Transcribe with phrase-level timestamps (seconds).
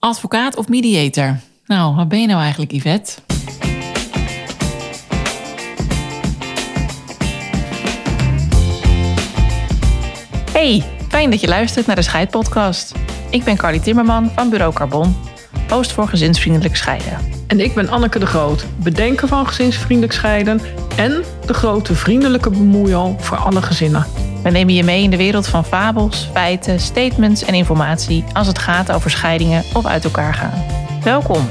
[0.00, 1.38] Advocaat of mediator?
[1.66, 3.12] Nou, wat ben je nou eigenlijk, Yvette?
[10.52, 12.94] Hey, fijn dat je luistert naar de Scheidpodcast.
[13.30, 15.16] Ik ben Carly Timmerman van Bureau Carbon,
[15.68, 17.18] host voor gezinsvriendelijk scheiden.
[17.46, 20.60] En ik ben Anneke de Groot, bedenker van gezinsvriendelijk scheiden
[20.96, 24.06] en de grote vriendelijke bemoeial voor alle gezinnen.
[24.42, 28.58] We nemen je mee in de wereld van fabels, feiten, statements en informatie als het
[28.58, 30.64] gaat over scheidingen of uit elkaar gaan.
[31.02, 31.48] Welkom.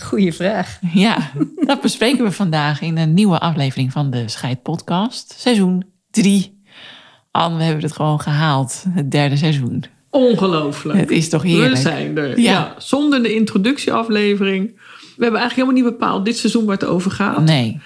[0.00, 0.78] Goeie vraag.
[0.92, 1.30] Ja,
[1.66, 6.53] dat bespreken we vandaag in een nieuwe aflevering van de Scheid Podcast, seizoen 3.
[7.34, 9.84] Anne, we hebben het gewoon gehaald, het derde seizoen.
[10.10, 10.98] Ongelooflijk.
[10.98, 11.74] Het is toch heerlijk.
[11.74, 12.28] We zijn er.
[12.28, 12.34] Ja.
[12.52, 12.74] Ja.
[12.78, 14.66] zonder de introductieaflevering.
[15.16, 17.40] We hebben eigenlijk helemaal niet bepaald dit seizoen waar het over gaat.
[17.44, 17.80] Nee.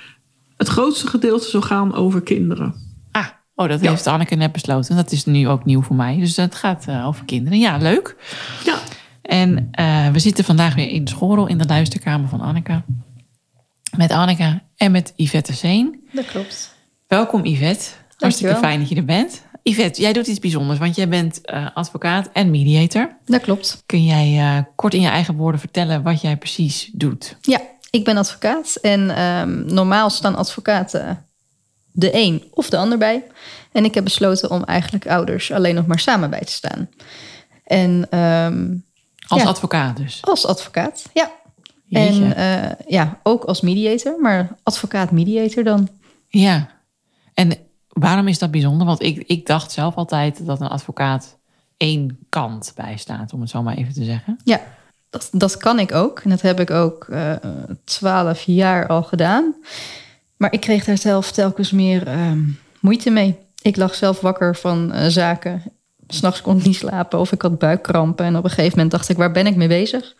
[0.56, 2.74] Het grootste gedeelte zal gaan over kinderen.
[3.10, 3.90] Ah, oh, dat Ja.
[3.90, 4.96] heeft Anneke net besloten.
[4.96, 6.16] Dat is nu ook nieuw voor mij.
[6.16, 7.58] Dus het gaat eh, over kinderen.
[7.58, 8.16] Ja, leuk.
[8.64, 8.78] Ja,
[9.22, 12.82] En eh, we zitten vandaag weer in de schoolrol in de luisterkamer van Anneke.
[13.96, 16.00] Met Anneke en met Yvette Seen.
[16.12, 16.74] Dat klopt.
[17.06, 17.86] Welkom Yvette.
[18.18, 19.42] Hartstikke fijn dat je er bent.
[19.62, 23.16] Yvette, jij doet iets bijzonders, want jij bent eh, advocaat en mediator.
[23.26, 23.82] Dat klopt.
[23.86, 27.36] Kun jij eh, kort in je eigen woorden vertellen wat jij precies doet?
[27.40, 31.26] Ja, ik ben advocaat en ehm, normaal staan advocaten
[31.92, 33.24] de een of de ander bij.
[33.72, 36.88] En ik heb besloten om eigenlijk ouders alleen nog maar samen bij te staan.
[37.64, 38.74] En ehm,
[39.26, 39.48] Als Ja.
[39.48, 40.18] advocaat dus.
[40.20, 41.30] als advocaat, ja.
[41.84, 42.24] Jeetje.
[42.24, 45.88] En eh, ja, ook als mediator, maar advocaat-mediator dan.
[46.28, 46.68] Ja.
[47.34, 47.52] En
[47.98, 48.86] waarom is dat bijzonder?
[48.86, 51.36] Want ik, ik dacht zelf altijd dat een advocaat
[51.76, 54.38] één kant bijstaat, om het zo maar even te zeggen.
[54.44, 54.60] Ja,
[55.10, 56.20] dat, dat kan ik ook.
[56.20, 57.32] En dat heb ik ook eh,
[57.84, 59.54] twaalf jaar al gedaan.
[60.36, 62.40] Maar ik kreeg daar zelf telkens meer ehm,
[62.80, 63.36] moeite mee.
[63.62, 65.62] Ik lag zelf wakker van eh, zaken.
[66.06, 68.26] S'nachts kon ik niet slapen of ik had buikkrampen.
[68.26, 70.14] En op een gegeven moment dacht ik, waar ben ik mee bezig?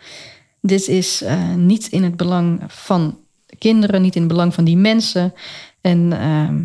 [0.61, 4.65] Dit is eh, niet in het belang van de kinderen, niet in het belang van
[4.65, 5.35] die mensen.
[5.81, 6.65] En ehm,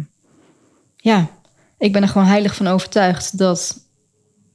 [1.03, 1.27] ja,
[1.77, 3.81] ik ben er gewoon heilig van overtuigd dat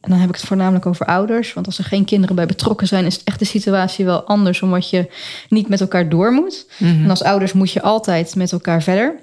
[0.01, 1.53] en dan heb ik het voornamelijk over ouders.
[1.53, 4.63] Want als er geen kinderen bij betrokken zijn, is echt de situatie wel anders.
[4.63, 5.11] Omdat je
[5.49, 6.67] niet met elkaar door moet.
[6.79, 9.15] En als ouders moet je altijd met elkaar verder.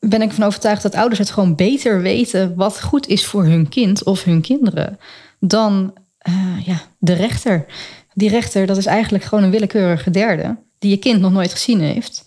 [0.00, 3.68] Ben ik van overtuigd dat ouders het gewoon beter weten wat goed is voor hun
[3.68, 4.98] kind of hun kinderen.
[5.40, 7.66] Dan eh, ja, de rechter.
[8.14, 10.56] Die rechter, dat is eigenlijk gewoon een willekeurige derde.
[10.78, 12.24] Die je kind nog nooit gezien heeft.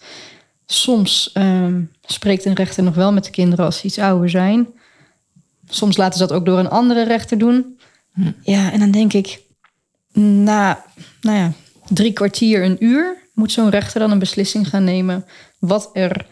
[0.65, 4.67] Soms ehm, spreekt een rechter nog wel met de kinderen als ze iets ouder zijn.
[5.69, 7.79] Soms laten ze dat ook door een andere rechter doen.
[8.41, 9.41] Ja, en dan denk ik,
[10.13, 10.83] na
[11.21, 11.51] nou ja,
[11.87, 15.25] drie kwartier, een uur, moet zo'n rechter dan een beslissing gaan nemen
[15.59, 16.25] wat er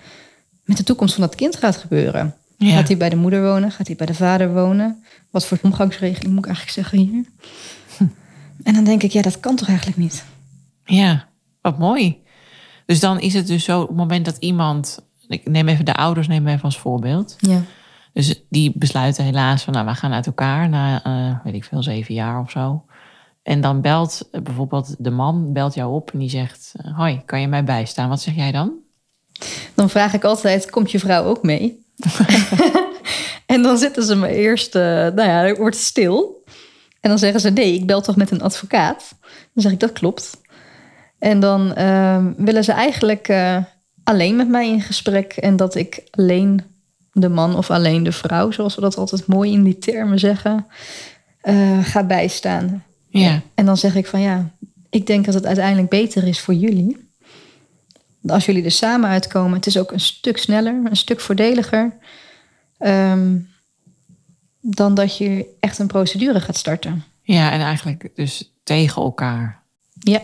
[0.64, 2.36] met de toekomst van dat kind gaat gebeuren.
[2.58, 2.76] Ja.
[2.76, 3.72] Gaat hij bij de moeder wonen?
[3.72, 5.04] Gaat hij bij de vader wonen?
[5.32, 7.26] Wat voor omgangsregeling moet ik eigenlijk zeggen hier?
[8.64, 10.26] En dan denk ik, ja, dat kan toch eigenlijk niet?
[10.86, 11.28] Ja,
[11.62, 12.24] wat mooi.
[12.86, 15.96] Dus dan is het dus zo, op het moment dat iemand, ik neem even de
[15.96, 17.36] ouders, neem even als voorbeeld.
[17.38, 17.62] Ja,
[18.14, 21.84] Dus die besluiten helaas van, nou, we gaan uit elkaar na, eh, weet ik veel,
[21.84, 22.84] zeven jaar of zo.
[23.44, 27.22] En dan belt eh, bijvoorbeeld de man, belt jou op en die zegt, eh, hoi,
[27.26, 28.10] kan je mij bijstaan?
[28.10, 28.72] Wat zeg jij dan?
[29.74, 31.86] dan vraag ik altijd, komt je vrouw ook mee?
[33.46, 36.44] en dan zitten ze me eerst, nou ja, het wordt stil.
[37.02, 39.16] En dan zeggen ze, nee, ik bel toch met een advocaat?
[39.54, 40.42] Dan zeg ik, dat klopt.
[41.20, 43.28] En dan ehm, willen ze eigenlijk
[44.06, 45.34] alleen met mij in gesprek.
[45.34, 46.62] En dat ik alleen
[47.12, 50.66] de man of alleen de vrouw, zoals we dat altijd mooi in die termen zeggen,
[51.42, 52.84] eh, ga bijstaan.
[53.10, 54.50] Ja, En dan zeg ik van ja,
[54.90, 57.10] ik denk dat het uiteindelijk beter is voor jullie.
[58.28, 61.94] Als jullie er samen uitkomen, het is ook een stuk sneller, een stuk voordeliger.
[62.78, 63.38] ehm,
[64.62, 67.04] dan dat je echt een procedure gaat starten.
[67.22, 69.64] ja en eigenlijk dus tegen elkaar.
[70.12, 70.22] Ja,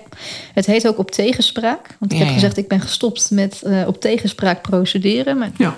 [0.53, 1.95] het heet ook op tegenspraak.
[1.99, 5.37] Want ik Ja, heb gezegd, ik ben gestopt met eh, op tegenspraak procederen.
[5.37, 5.75] Maar ja.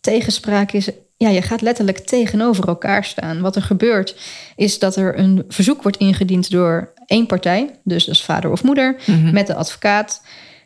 [0.00, 3.40] tegenspraak is, ja, je gaat letterlijk tegenover elkaar staan.
[3.40, 4.16] Wat er gebeurt,
[4.56, 8.62] is dat er een verzoek wordt ingediend door één partij, dus dat is vader of
[8.62, 8.96] moeder,
[9.32, 10.22] met de advocaat.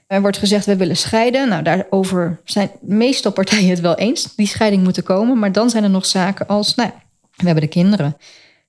[0.06, 1.48] Er wordt gezegd, we willen scheiden.
[1.48, 4.34] Nou, daarover zijn meestal partijen het wel eens.
[4.36, 5.38] Die scheiding moet er komen.
[5.38, 7.02] Maar dan zijn er nog zaken als, nou, ja,
[7.36, 8.16] we hebben de kinderen.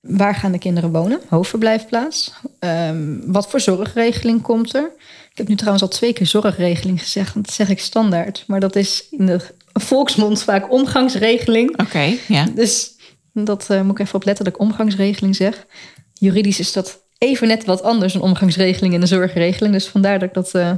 [0.02, 1.20] Waar gaan de kinderen wonen?
[1.28, 2.32] Hoofdverblijfplaats.
[2.58, 4.92] Ehm, wat voor zorgregeling komt er?
[5.30, 7.34] Ik heb nu trouwens al twee keer zorgregeling gezegd.
[7.34, 8.44] Dat zeg ik standaard.
[8.46, 9.40] Maar dat is in de
[9.72, 11.80] volksmond vaak omgangsregeling.
[11.80, 12.46] Oké, ja.
[12.54, 12.90] Dus
[13.32, 15.66] dat eh, moet ik even opletten dat ik omgangsregeling zeg.
[16.12, 19.72] Juridisch is dat even net wat anders, een omgangsregeling en een zorgregeling.
[19.72, 20.72] Dus vandaar dat ik dat eh,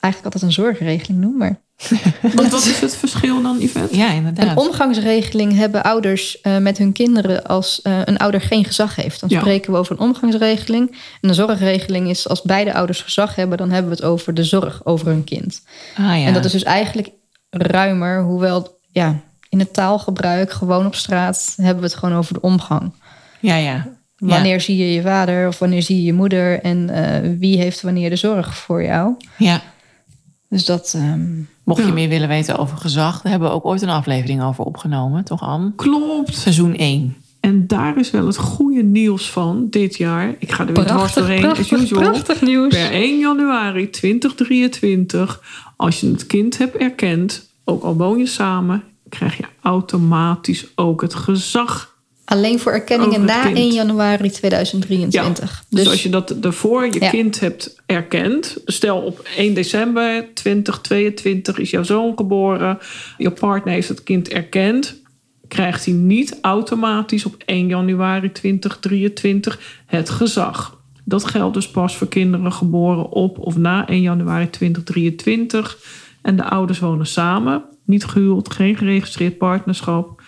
[0.00, 1.36] eigenlijk altijd een zorgregeling noem.
[1.36, 1.60] Maar
[2.34, 3.96] Want wat is het verschil dan, Yvette?
[3.96, 4.56] Ja, een inderdaad.
[4.56, 9.20] omgangsregeling hebben ouders eh, met hun kinderen als eh, een ouder geen gezag heeft.
[9.20, 9.40] Dan Ja.
[9.40, 10.90] spreken we over een omgangsregeling.
[11.20, 14.44] En een zorgregeling is als beide ouders gezag hebben, dan hebben we het over de
[14.44, 15.62] zorg over hun kind.
[15.96, 16.26] Ah, ja.
[16.26, 17.10] En dat is dus eigenlijk
[17.50, 22.40] ruimer, hoewel ja, in het taalgebruik, gewoon op straat, hebben we het gewoon over de
[22.40, 22.92] omgang.
[23.40, 24.00] Ja, ja.
[24.16, 27.80] Wanneer zie je je vader of wanneer zie je je moeder en eh, wie heeft
[27.82, 29.14] wanneer de zorg voor jou?
[29.38, 29.60] Ja.
[30.48, 30.92] Dus dat.
[30.96, 31.30] ehm,
[31.64, 31.92] Mocht je Ja.
[31.92, 35.40] meer willen weten over gezag, daar hebben we ook ooit een aflevering over opgenomen, toch
[35.42, 35.72] Anne?
[35.76, 36.36] Klopt.
[36.36, 37.16] Seizoen 1.
[37.40, 40.34] En daar is wel het goede nieuws van dit jaar.
[40.38, 42.02] Ik ga er weer dwars prachtig, doorheen, as prachtig, usual.
[42.10, 42.74] prachtig nieuws.
[42.74, 45.40] Per 1 januari 2023,
[45.76, 51.00] als je het kind hebt erkend, ook al woon je samen, krijg je automatisch ook
[51.00, 51.91] het gezag.
[52.32, 53.56] Alleen voor erkenningen na kind.
[53.56, 55.64] 1 januari 2023.
[55.68, 57.10] Dus, Dus, als je dat daarvoor je Ja.
[57.10, 62.78] kind hebt erkend, stel op 1 december 2022 is jouw zoon geboren,
[63.18, 65.00] je partner heeft het kind erkend,
[65.48, 70.80] krijgt hij niet automatisch op 1 januari 2023 het gezag.
[71.04, 75.78] Dat geldt dus pas voor kinderen geboren op of na 1 januari 2023.
[76.22, 80.21] En de ouders wonen samen, niet gehuwd, geen geregistreerd partnerschap.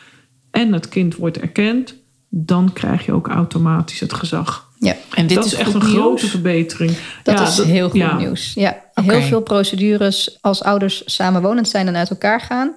[0.54, 1.94] En het kind wordt erkend,
[2.28, 4.68] dan krijg je ook automatisch het gezag.
[4.78, 5.92] ja, En dit dat is, is echt een nieuws.
[5.92, 6.96] grote verbetering.
[7.22, 8.16] dat Ja, is heel goed ja.
[8.16, 8.52] nieuws.
[8.54, 12.72] Ja, heel veel procedures als ouders samenwonend zijn en uit elkaar gaan.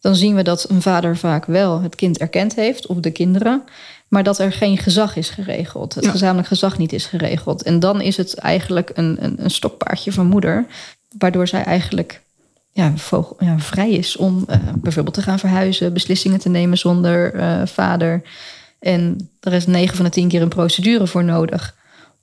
[0.00, 3.62] Dan zien we dat een vader vaak wel het kind erkend heeft, of de kinderen.
[4.08, 5.94] Maar dat er geen gezag is geregeld.
[5.94, 6.10] Het Ja.
[6.10, 7.62] gezamenlijk gezag niet is geregeld.
[7.62, 10.66] En dan is het eigenlijk een, een, een stokpaardje van moeder.
[11.18, 12.22] Waardoor zij eigenlijk
[12.78, 17.34] ja, vogel, ja, vrij is om eh, bijvoorbeeld te gaan verhuizen, beslissingen te nemen zonder
[17.34, 18.22] eh, vader.
[18.78, 21.76] En er is 9 van de 10 keer een procedure voor nodig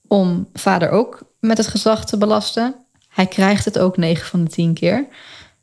[0.07, 2.75] om vader ook met het gezag te belasten.
[3.09, 5.05] Hij krijgt het ook 9 van de 10 keer.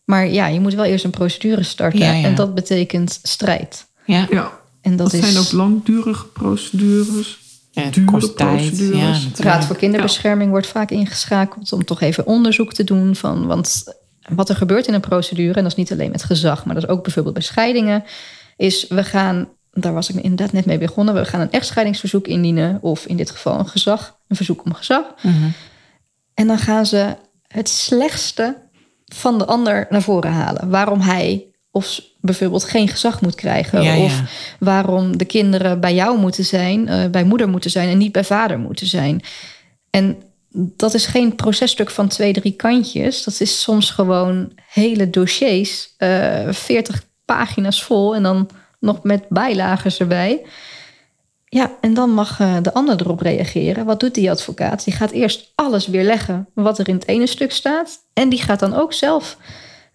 [0.04, 1.98] Maar ja, je moet wel eerst een procedure starten.
[1.98, 2.24] Ja, ja.
[2.24, 3.86] En dat betekent strijd.
[4.04, 7.38] Ja, Ja, En dat, dat is zijn ook langdurige procedures.
[7.74, 8.56] het kost tijd.
[8.56, 9.28] procedures.
[9.34, 9.44] Ja.
[9.44, 13.46] Raad voor Kinderbescherming wordt vaak ingeschakeld om toch even onderzoek te doen van.
[13.46, 13.84] Want
[14.28, 16.84] wat er gebeurt in een procedure, en dat is niet alleen met gezag, maar dat
[16.84, 18.04] is ook bijvoorbeeld bij scheidingen,
[18.56, 22.78] is we gaan, daar was ik inderdaad net mee begonnen, we gaan een echtscheidingsverzoek indienen,
[22.80, 25.04] of in dit geval een gezag, een verzoek om gezag.
[25.22, 25.48] Mhm.
[26.34, 27.16] En dan gaan ze
[27.46, 28.56] het slechtste
[29.04, 30.68] van de ander naar voren halen.
[30.68, 33.82] Waarom hij of bijvoorbeeld geen gezag moet krijgen.
[33.82, 34.04] Ja, ja.
[34.04, 34.22] Of
[34.58, 38.24] waarom de kinderen bij jou moeten zijn, eh, bij moeder moeten zijn en niet bij
[38.24, 39.22] vader moeten zijn.
[39.90, 40.22] En
[40.54, 43.24] dat is geen processtuk van twee, drie kantjes.
[43.24, 48.48] Dat is soms gewoon hele dossiers, eh 40 pagina's vol en dan
[48.80, 50.40] nog met bijlagen erbij.
[51.48, 53.84] Ja, en dan mag eh, de ander erop reageren.
[53.84, 54.84] Wat doet die advocaat?
[54.84, 57.98] Die gaat eerst alles weerleggen wat er in het ene stuk staat.
[58.12, 59.36] En die gaat dan ook zelf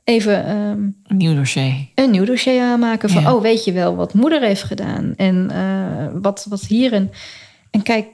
[0.04, 1.74] even ehm, Een nieuw dossier.
[1.96, 3.10] een nieuw dossier aanmaken.
[3.10, 3.34] Van, Ja.
[3.34, 5.14] oh, weet je wel wat moeder heeft gedaan?
[5.16, 7.12] En eh, wat, wat hierin.
[7.72, 8.08] En kijk,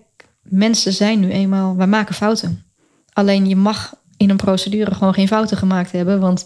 [0.43, 1.75] mensen zijn nu eenmaal...
[1.75, 2.63] Wij maken fouten.
[3.13, 6.19] Alleen je mag in een procedure gewoon geen fouten gemaakt hebben.
[6.19, 6.45] Want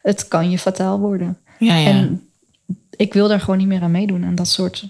[0.00, 1.38] het kan je fataal worden.
[1.58, 1.88] Ja, ja.
[1.88, 2.28] En
[2.96, 4.24] ik wil daar gewoon niet meer aan meedoen.
[4.24, 4.88] Aan dat soort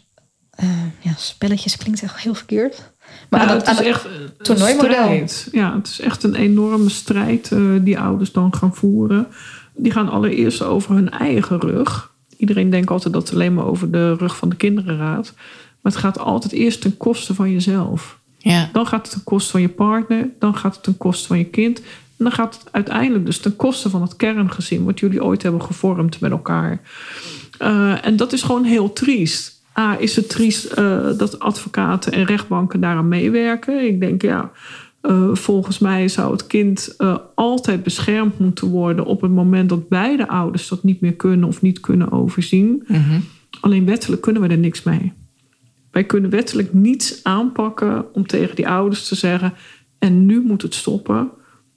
[0.59, 0.69] eh,
[1.01, 2.93] ja, spelletjes klinkt echt heel verkeerd.
[3.29, 4.91] Maar aan het dat, is echt een toernooimodel.
[4.91, 5.49] strijd.
[5.53, 9.27] Ja, het is echt een enorme strijd eh, die ouders dan gaan voeren.
[9.75, 12.13] Die gaan allereerst over hun eigen rug.
[12.37, 15.33] Iedereen denkt altijd dat het alleen maar over de rug van de kinderen gaat.
[15.81, 18.18] Maar het gaat altijd eerst ten koste van jezelf.
[18.39, 18.69] Ja.
[18.73, 20.29] Dan gaat het ten koste van je partner.
[20.39, 21.79] Dan gaat het ten koste van je kind.
[22.19, 24.85] En dan gaat het uiteindelijk dus ten koste van het kerngezin.
[24.85, 26.81] Wat jullie ooit hebben gevormd met elkaar.
[27.59, 29.63] Eh, en dat is gewoon heel triest.
[29.79, 33.87] A, is het triest eh, dat advocaten en rechtbanken daaraan meewerken.
[33.87, 34.51] Ik denk, ja,
[35.01, 36.97] eh, volgens mij zou het kind
[37.35, 39.05] altijd beschermd moeten worden...
[39.05, 42.85] op het moment dat beide ouders dat niet meer kunnen of niet kunnen overzien.
[42.87, 43.21] Mhm.
[43.61, 45.13] Alleen wettelijk kunnen we er niks mee.
[45.99, 49.55] Wij kunnen wettelijk niets aanpakken om tegen die ouders te zeggen...
[49.99, 51.31] en nu moet het stoppen.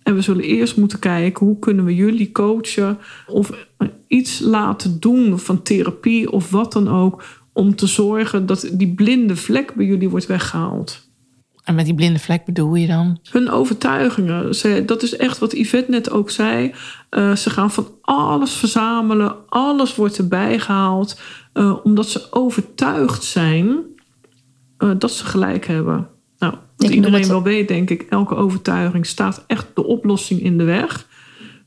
[0.04, 2.98] En we zullen eerst moeten kijken hoe kunnen we jullie coachen...
[3.28, 3.68] of
[4.08, 7.24] iets laten doen van therapie of wat dan ook...
[7.54, 11.10] om te zorgen dat die blinde vlek bij jullie wordt weggehaald.
[11.64, 13.20] En met die blinde vlek bedoel je dan?
[13.30, 16.74] Hun overtuigingen, ze, dat is echt wat Yvette net ook zei.
[17.10, 21.20] Eh, ze gaan van alles verzamelen, alles wordt erbij gehaald,
[21.54, 23.91] eh, omdat ze overtuigd zijn
[24.82, 26.08] eh, dat ze gelijk hebben.
[26.40, 30.64] Nou, wat iedereen wel weet, denk ik, elke overtuiging staat echt de oplossing in de
[30.64, 31.08] weg.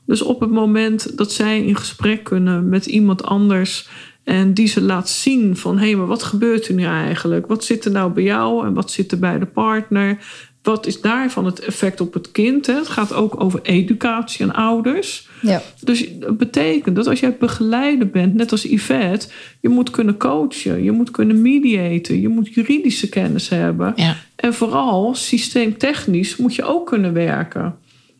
[0.05, 3.89] Dus op het moment dat zij in gesprek kunnen met iemand anders
[4.23, 7.47] en die ze laat zien van hé, maar wat gebeurt er nu eigenlijk?
[7.47, 10.17] Wat zit er nou bij jou en wat zit er bij de partner?
[10.65, 12.65] Wat is daarvan het effect op het kind?
[12.65, 12.73] Hè?
[12.73, 15.27] Het gaat ook over educatie en ouders.
[15.41, 15.61] Ja.
[15.81, 19.27] Dus dat betekent dat als jij begeleider bent, net als Yvette,
[19.61, 23.93] je moet kunnen coachen, je moet kunnen mediaten, je moet juridische kennis hebben.
[23.95, 24.15] Ja.
[24.35, 27.75] En vooral systeemtechnisch moet je ook kunnen werken.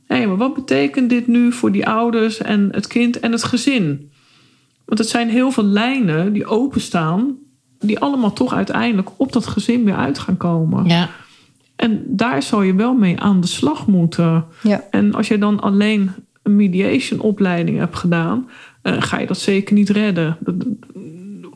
[0.08, 4.12] Hé, maar wat betekent dit nu voor die ouders en het kind en het gezin?
[4.86, 7.38] Want het zijn heel veel lijnen die openstaan,
[7.80, 10.86] die allemaal toch uiteindelijk op dat gezin weer uit gaan komen.
[10.86, 11.10] Ja.
[11.76, 14.46] En daar zou je wel mee aan de slag moeten.
[14.64, 14.84] Ja.
[14.92, 16.12] En als je dan alleen
[16.44, 18.50] een mediation opleiding hebt gedaan,
[18.82, 20.38] eh, ga je dat zeker niet redden.
[20.40, 20.68] Dat- dat-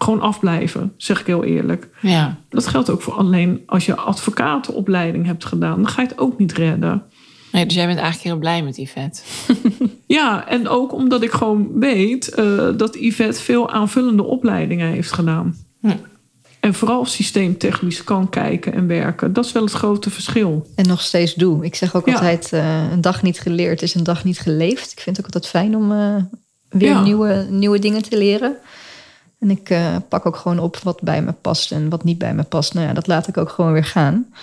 [0.02, 1.90] Gewoon afblijven, zeg ik heel eerlijk.
[2.02, 2.38] Ja.
[2.50, 6.38] Dat geldt ook voor alleen als je advocatenopleiding hebt gedaan, dan ga je het ook
[6.40, 7.04] niet redden.
[7.52, 9.26] Nee, dus jij bent eigenlijk heel blij met vet.
[10.08, 15.56] Ja, en ook omdat ik gewoon weet eh, dat Yvette veel aanvullende opleidingen heeft gedaan.
[15.82, 15.92] Hm.
[16.60, 19.34] En vooral systeemtechnisch kan kijken en werken.
[19.34, 20.68] Dat is wel het grote verschil.
[20.76, 21.66] En nog steeds doe.
[21.66, 22.14] Ik zeg ook Ja.
[22.14, 24.92] altijd, eh, een dag niet geleerd is een dag niet geleefd.
[24.92, 26.16] Ik vind het ook altijd fijn om eh,
[26.70, 27.02] weer Ja.
[27.02, 28.56] nieuwe, nieuwe dingen te leren.
[29.40, 32.34] En ik eh, pak ook gewoon op wat bij me past en wat niet bij
[32.34, 32.74] me past.
[32.74, 34.34] Nou ja, dat laat ik ook gewoon weer gaan.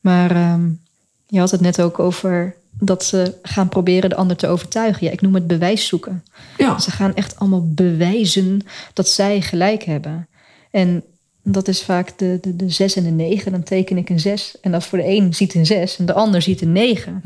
[0.00, 0.68] Maar ehm,
[1.26, 5.06] je had het net ook over dat ze gaan proberen de ander te overtuigen.
[5.06, 6.24] Ja, ik noem het bewijs zoeken.
[6.58, 8.60] Ja, Ze gaan echt allemaal bewijzen
[8.92, 10.28] dat zij gelijk hebben.
[10.70, 11.02] En
[11.52, 13.52] dat is vaak de, de, de zes en de negen.
[13.52, 14.56] Dan teken ik een zes.
[14.60, 17.20] En dat voor de een ziet een zes en de ander ziet een negen.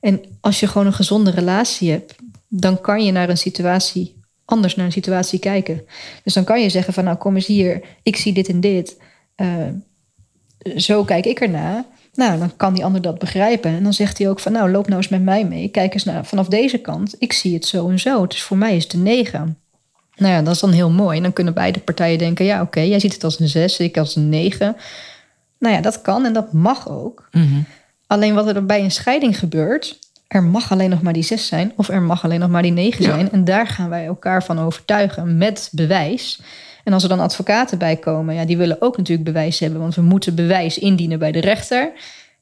[0.00, 2.14] En als je gewoon een gezonde relatie hebt,
[2.48, 5.82] dan kan je naar een situatie anders naar een situatie kijken.
[6.24, 8.96] Dus dan kan je zeggen van nou kom eens hier, ik zie dit en dit.
[9.34, 9.68] Eh,
[10.76, 11.84] zo kijk ik ernaar.
[12.14, 13.70] Nou, dan kan die ander dat begrijpen.
[13.70, 15.68] En dan zegt hij ook van nou loop nou eens met mij mee.
[15.68, 17.14] Kijk eens naar vanaf deze kant.
[17.18, 18.26] Ik zie het zo en zo.
[18.26, 19.58] Dus voor mij is het een negen.
[20.16, 21.16] Nou ja, dat is dan heel mooi.
[21.16, 23.96] En dan kunnen beide partijen denken ja oké, jij ziet het als een zes, ik
[23.96, 24.76] als een negen.
[25.58, 27.28] Nou ja, dat kan en dat mag ook.
[27.32, 27.60] Mhm.
[28.06, 31.72] Alleen wat er bij een scheiding gebeurt, er mag alleen nog maar die zes zijn
[31.76, 33.10] of er mag alleen nog maar die negen Ja.
[33.14, 33.32] zijn.
[33.32, 36.40] En daar gaan wij elkaar van overtuigen met bewijs.
[36.84, 39.94] En als er dan advocaten bij komen, ja, die willen ook natuurlijk bewijs hebben, want
[39.94, 41.92] we moeten bewijs indienen bij de rechter.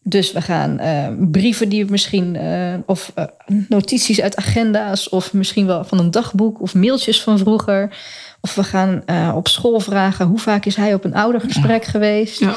[0.02, 3.24] Dus we gaan eh, brieven die we misschien, eh, of eh,
[3.68, 7.96] notities uit agenda's, of misschien wel van een dagboek, of mailtjes van vroeger.
[8.40, 12.40] Of we gaan eh, op school vragen hoe vaak is hij op een oudergesprek geweest.
[12.40, 12.54] ja.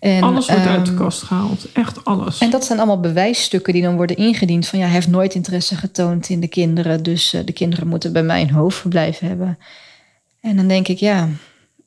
[0.00, 1.72] En, alles wordt uit de ehm, kast gehaald.
[1.72, 2.38] Echt alles.
[2.38, 4.66] en dat zijn allemaal bewijsstukken die dan worden ingediend.
[4.66, 7.02] Van ja, hij heeft nooit interesse getoond in de kinderen.
[7.02, 9.58] Dus de kinderen moeten bij mij een hoofdverblijf hebben.
[10.40, 11.28] En dan denk ik, ja,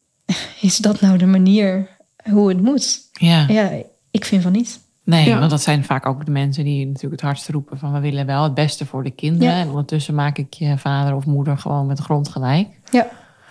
[0.61, 1.87] is dat nou de manier
[2.31, 2.99] hoe het moet?
[3.13, 3.45] Ja.
[3.47, 3.71] Ja,
[4.11, 4.79] ik vind van niet.
[5.09, 5.39] Nee, Ja.
[5.39, 8.25] want dat zijn vaak ook de mensen die natuurlijk het hardst roepen van we willen
[8.25, 9.53] wel het beste voor de kinderen.
[9.55, 9.61] Ja.
[9.61, 12.67] En ondertussen maak ik je vader of moeder gewoon met de grond gelijk.
[12.91, 13.07] Ja,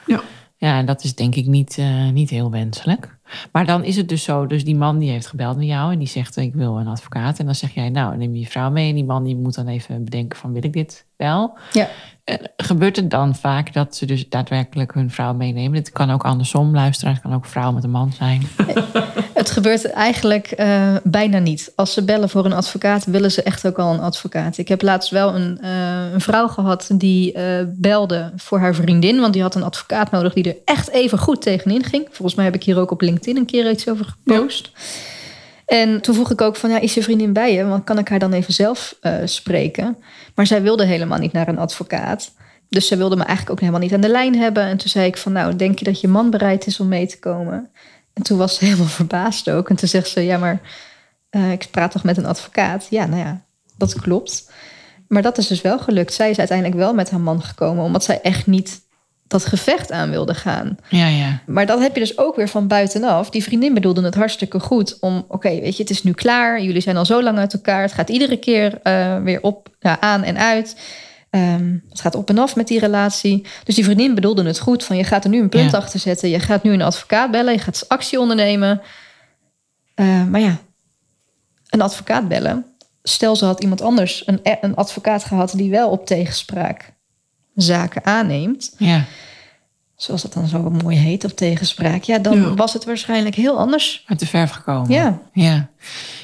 [0.07, 0.21] ja.
[0.61, 3.17] Ja, en dat is denk ik niet, eh, niet heel wenselijk.
[3.53, 5.99] Maar dan is het dus zo, dus die man die heeft gebeld met jou en
[5.99, 7.39] die zegt ik wil een advocaat.
[7.39, 9.67] En dan zeg jij nou neem je vrouw mee en die man die moet dan
[9.69, 11.59] even bedenken van wil ik dit wel?
[11.73, 11.89] ja.
[12.25, 15.79] Eh, gebeurt het dan vaak dat ze dus daadwerkelijk hun vrouw meenemen?
[15.79, 17.13] Het kan ook andersom, luisteren.
[17.13, 18.43] Het kan ook vrouw met een man zijn.
[19.49, 21.73] Het gebeurt eigenlijk eh, bijna niet.
[21.75, 24.59] Als ze bellen voor een advocaat, willen ze echt ook al een advocaat.
[24.59, 29.21] Ik heb laatst wel een, eh, een vrouw gehad die eh, belde voor haar vriendin.
[29.21, 32.07] Want die had een advocaat nodig die er echt even goed tegenin ging.
[32.11, 34.71] Volgens mij heb ik hier ook op LinkedIn een keer iets over gepost.
[35.67, 37.65] En toen vroeg ik ook van, ja, is je vriendin bij je?
[37.65, 39.97] Want kan ik haar dan even zelf spreken?
[40.35, 42.31] Maar zij wilde helemaal niet naar een advocaat.
[42.69, 44.63] Dus zij wilde me eigenlijk ook helemaal niet aan de lijn hebben.
[44.63, 47.07] En toen zei ik van, nou, denk je dat je man bereid is om mee
[47.07, 47.71] te komen?
[48.19, 49.69] En toen was ze helemaal verbaasd ook.
[49.71, 50.61] En toen zegt ze, ja, maar
[51.31, 52.87] eh, ik praat toch met een advocaat?
[52.91, 53.41] Ja, nou ja,
[53.77, 54.51] dat klopt.
[55.09, 56.15] Maar dat is dus wel gelukt.
[56.15, 58.81] Zij is uiteindelijk wel met haar man gekomen, omdat zij echt niet
[59.27, 60.77] dat gevecht aan wilde gaan.
[60.89, 61.43] Ja, ja.
[61.47, 63.31] Maar dat heb je dus ook weer van buitenaf.
[63.31, 66.63] Die vriendin bedoelde het hartstikke goed om, oké, weet je, het is nu klaar.
[66.63, 67.83] Jullie zijn al zo lang uit elkaar.
[67.83, 70.77] Het gaat iedere keer eh, weer op, ja, aan en uit.
[71.31, 73.47] Ehm, het gaat op en af met die relatie.
[73.65, 74.85] Dus die vriendin bedoelde het goed.
[74.85, 75.77] Van je gaat er nu een punt Ja.
[75.79, 76.29] achter zetten.
[76.29, 77.53] Je gaat nu een advocaat bellen.
[77.53, 78.81] Je gaat actie ondernemen.
[79.95, 80.57] Eh, maar ja,
[81.71, 82.65] een advocaat bellen.
[83.03, 86.93] Stel ze had iemand anders een, een advocaat gehad die wel op tegenspraak
[87.55, 89.05] zaken aanneemt ja.
[89.97, 92.55] zoals dat dan zo mooi heet, op tegenspraak, ja, dan Ja.
[92.55, 94.05] was het waarschijnlijk heel anders.
[94.07, 94.91] Uit de verf gekomen.
[94.91, 95.21] Ja.
[95.33, 95.69] ja.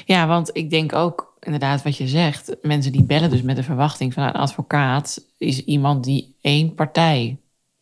[0.05, 2.55] Ja, want ik denk ook inderdaad wat je zegt.
[2.61, 5.21] Mensen die bellen dus met de verwachting van een advocaat...
[5.37, 7.37] is iemand die één partij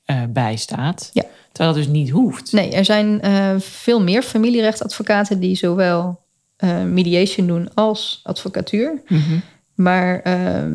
[0.05, 1.09] eh, bijstaat.
[1.13, 1.23] Ja.
[1.51, 2.51] Terwijl dat dus niet hoeft.
[2.51, 6.19] Nee, er zijn eh, veel meer familierechtadvocaten die zowel
[6.55, 9.01] eh, mediation doen als advocatuur.
[9.07, 9.21] Mhm.
[9.75, 10.21] Maar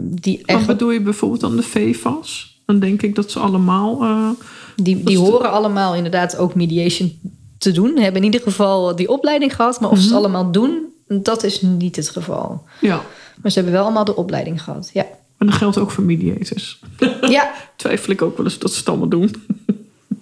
[0.00, 2.56] die, Wat echt, bedoel je bijvoorbeeld aan de VFAS?
[2.66, 4.02] Dan denk ik dat ze allemaal...
[4.02, 4.28] eh,
[4.76, 7.18] die, die de- horen allemaal inderdaad ook mediation
[7.58, 7.96] te doen.
[7.98, 9.80] Hebben in ieder geval die opleiding gehad.
[9.80, 10.18] Maar of ze het Mhm.
[10.24, 12.64] allemaal doen, Dat is niet het geval.
[12.80, 13.02] Ja.
[13.42, 14.90] Maar ze hebben wel allemaal de opleiding gehad.
[14.92, 15.06] Ja.
[15.38, 16.80] En dat geldt ook voor mediators.
[17.20, 17.52] Ja.
[17.76, 19.46] Twijfel ik ook wel eens dat ze het allemaal doen.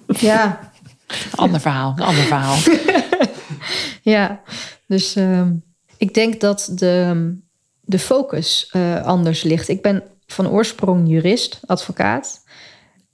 [0.06, 0.70] Ja.
[1.34, 2.56] Ander verhaal, een ander verhaal.
[4.02, 4.40] Ja.
[4.86, 5.52] Dus ehm,
[5.96, 7.34] ik denk dat de,
[7.80, 9.68] de focus eh, anders ligt.
[9.68, 12.44] Ik ben van oorsprong jurist, advocaat.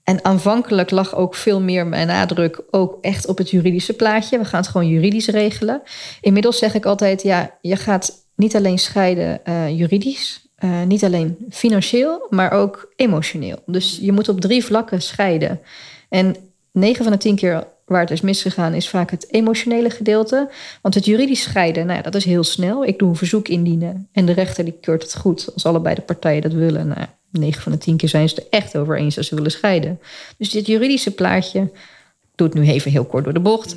[0.04, 4.38] En aanvankelijk lag ook veel meer mijn nadruk ook echt op het juridische plaatje.
[4.38, 5.82] We gaan het gewoon juridisch regelen.
[6.20, 11.36] Inmiddels zeg ik altijd, ja, je gaat niet alleen scheiden eh, juridisch, eh, niet alleen
[11.50, 13.58] financieel, maar ook emotioneel.
[13.66, 15.60] Dus je moet op drie vlakken scheiden.
[16.08, 16.36] En
[16.72, 20.50] 9 van de 10 keer waar het is misgegaan, is vaak het emotionele gedeelte.
[20.82, 22.84] Want het juridisch scheiden, nou ja, dat is heel snel.
[22.84, 26.00] Ik doe een verzoek indienen en de rechter die keurt het goed als allebei de
[26.00, 26.86] partijen dat willen.
[26.86, 27.06] Nou,
[27.40, 30.00] 9 van de 10 keer zijn ze er echt over eens dat ze willen scheiden.
[30.36, 33.74] Dus dit juridische plaatje, ik doe het nu even heel kort door de bocht,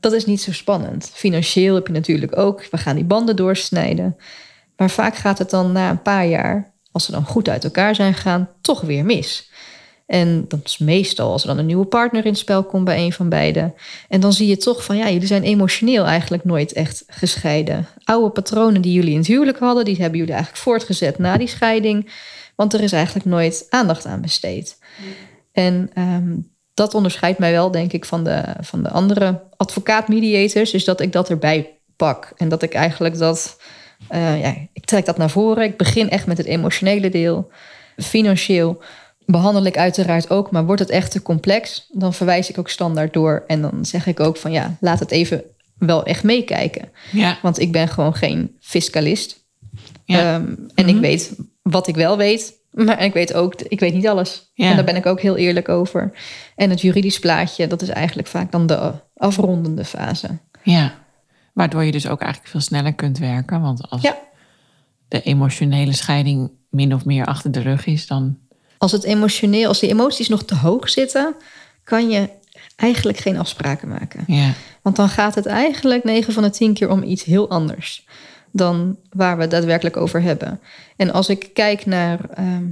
[0.00, 1.10] dat is niet zo spannend.
[1.12, 4.16] Financieel heb je natuurlijk ook, we gaan die banden doorsnijden.
[4.76, 7.94] Maar vaak gaat het dan na een paar jaar, als ze dan goed uit elkaar
[7.94, 9.50] zijn gegaan, toch weer mis.
[10.06, 13.04] En dat is meestal als er dan een nieuwe partner in het spel komt bij
[13.04, 13.74] een van beiden.
[14.08, 17.86] En dan zie je toch van ja, jullie zijn emotioneel eigenlijk nooit echt gescheiden.
[18.04, 21.48] Oude patronen die jullie in het huwelijk hadden, die hebben jullie eigenlijk voortgezet na die
[21.48, 22.10] scheiding.
[22.54, 24.78] Want er is eigenlijk nooit aandacht aan besteed.
[25.52, 26.36] En ehm,
[26.74, 30.72] dat onderscheidt mij wel, denk ik, van de, van de andere advocaat-mediators.
[30.72, 32.32] Is dat ik dat erbij pak.
[32.36, 33.60] En dat ik eigenlijk dat.
[34.08, 35.64] eh, ja, ik trek dat naar voren.
[35.64, 37.50] Ik begin echt met het emotionele deel.
[37.96, 38.82] Financieel
[39.26, 43.12] behandel ik uiteraard ook, maar wordt het echt te complex, dan verwijs ik ook standaard
[43.12, 43.44] door.
[43.46, 45.42] En dan zeg ik ook van ja, laat het even
[45.78, 46.88] wel echt meekijken.
[47.12, 49.44] Ja, Want ik ben gewoon geen fiscalist.
[50.04, 50.34] ja.
[50.34, 54.08] Ehm, en ik weet wat ik wel weet, maar ik weet ook, ik weet niet
[54.08, 54.50] alles.
[54.54, 54.68] Ja.
[54.70, 56.12] En daar ben ik ook heel eerlijk over.
[56.56, 60.38] En het juridisch plaatje, dat is eigenlijk vaak dan de afrondende fase.
[60.62, 61.00] ja.
[61.52, 63.60] Waardoor je dus ook eigenlijk veel sneller kunt werken.
[63.60, 64.18] Want als Ja.
[65.08, 68.38] de emotionele scheiding min of meer achter de rug is, dan...
[68.78, 71.34] Als het emotioneel, als die emoties nog te hoog zitten,
[71.84, 72.28] kan je
[72.76, 74.24] eigenlijk geen afspraken maken.
[74.26, 78.06] Ja, Want dan gaat het eigenlijk 9 van de 10 keer om iets heel anders
[78.52, 80.60] dan waar we het daadwerkelijk over hebben.
[80.96, 82.64] En als ik kijk naar ehm,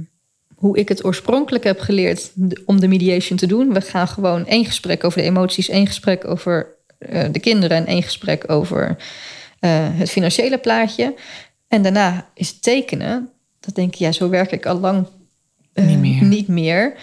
[0.55, 2.31] hoe ik het oorspronkelijk heb geleerd
[2.65, 6.27] om de mediation te doen, we gaan gewoon één gesprek over de emoties, één gesprek
[6.27, 6.67] over
[6.97, 8.97] eh, de kinderen en één gesprek over
[9.59, 11.13] eh, het financiële plaatje.
[11.67, 13.29] En daarna is het tekenen.
[13.59, 15.05] Dat denk ik, ja, zo werk ik al lang
[15.73, 16.23] eh, Niet meer.
[16.23, 16.93] niet meer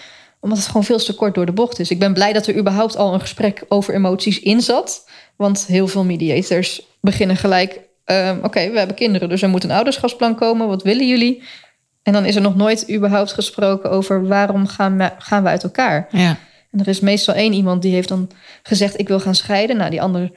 [0.41, 1.91] omdat het gewoon veel te kort door de bocht is.
[1.91, 5.09] Ik ben blij dat er überhaupt al een gesprek over emoties in zat.
[5.37, 7.81] Want heel veel mediators beginnen gelijk...
[8.09, 10.69] ehm, oké, we hebben kinderen, dus er moet een ouderschapsplan komen.
[10.69, 11.43] Wat willen jullie?
[12.03, 14.27] En dan is er nog nooit überhaupt gesproken over...
[14.27, 16.09] waarom gaan we, gaan we uit elkaar?
[16.11, 16.37] ja,
[16.71, 18.31] En er is meestal één iemand die heeft dan
[18.63, 18.99] gezegd...
[18.99, 19.77] ik wil gaan scheiden.
[19.77, 20.31] Nou, die ander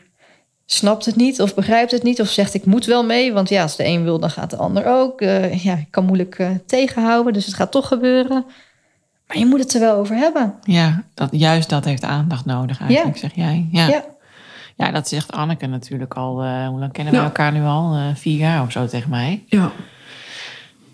[0.65, 2.21] snapt het niet of begrijpt het niet...
[2.21, 3.33] of zegt ik moet wel mee.
[3.33, 5.21] Want ja, als de een wil, dan gaat de ander ook.
[5.21, 8.45] Eh, ja, ik kan moeilijk eh, tegenhouden, dus het gaat toch gebeuren.
[9.27, 10.53] Maar je moet het er wel over hebben.
[10.63, 13.67] ja dat, juist dat heeft aandacht nodig eigenlijk, zeg jij.
[13.71, 13.87] Ja.
[13.87, 14.05] Ja.
[14.85, 14.91] Ja.
[14.91, 16.41] dat zegt Anneke natuurlijk al.
[16.43, 17.25] eh, hoe lang kennen we Ja.
[17.25, 17.95] elkaar nu al?
[17.95, 19.43] Eh, vier jaar of zo tegen mij.
[19.45, 19.71] Ja.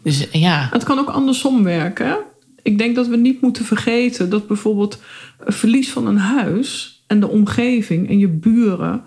[0.04, 2.18] Dus eh, ja, Het kan ook andersom werken.
[2.62, 5.02] Ik denk dat we niet moeten vergeten dat bijvoorbeeld
[5.40, 9.02] een verlies van een huis en de omgeving en je buren,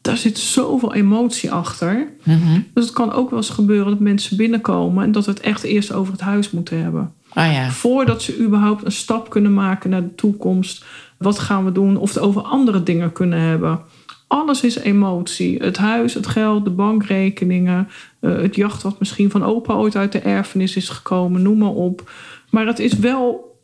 [0.00, 2.12] daar zit zoveel emotie achter.
[2.22, 2.60] Mhm.
[2.74, 5.62] Dus het kan ook wel eens gebeuren dat mensen binnenkomen en dat we het echt
[5.62, 7.12] eerst over het huis moeten hebben.
[7.32, 10.84] ah ja, Voordat ze überhaupt een stap kunnen maken naar de toekomst.
[11.18, 11.96] Wat gaan we doen?
[11.96, 13.80] Of het over andere dingen kunnen hebben.
[14.28, 15.56] Alles is emotie.
[15.56, 17.88] Het huis, het geld, de bankrekeningen.
[18.20, 21.42] eh, het jacht wat misschien van opa ooit uit de erfenis is gekomen.
[21.42, 22.10] Noem maar op.
[22.50, 23.56] Maar het is wel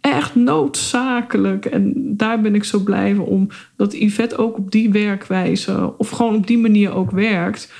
[0.00, 1.64] echt noodzakelijk.
[1.64, 3.48] En daar ben ik zo blij om.
[3.76, 5.92] Dat Yvette ook op die werkwijze...
[5.98, 7.72] of gewoon op die manier ook werkt.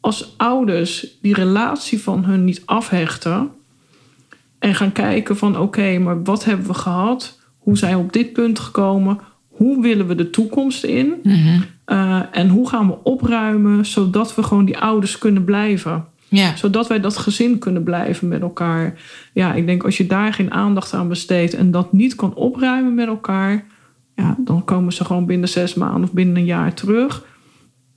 [0.00, 3.50] Als ouders die relatie van hun niet afhechten...
[4.58, 7.40] En gaan kijken van oké, maar wat hebben we gehad?
[7.58, 9.18] Hoe zijn we op dit punt gekomen?
[9.48, 11.14] Hoe willen we de toekomst in?
[11.22, 11.60] Mhm.
[11.86, 16.04] Uh, en hoe gaan we opruimen zodat we gewoon die ouders kunnen blijven?
[16.36, 19.00] ja, Zodat wij dat gezin kunnen blijven met elkaar.
[19.32, 22.94] Ja, ik denk als je daar geen aandacht aan besteedt en dat niet kan opruimen
[22.94, 23.64] met elkaar,
[24.14, 27.24] ja, dan komen ze gewoon binnen zes maanden of binnen een jaar terug.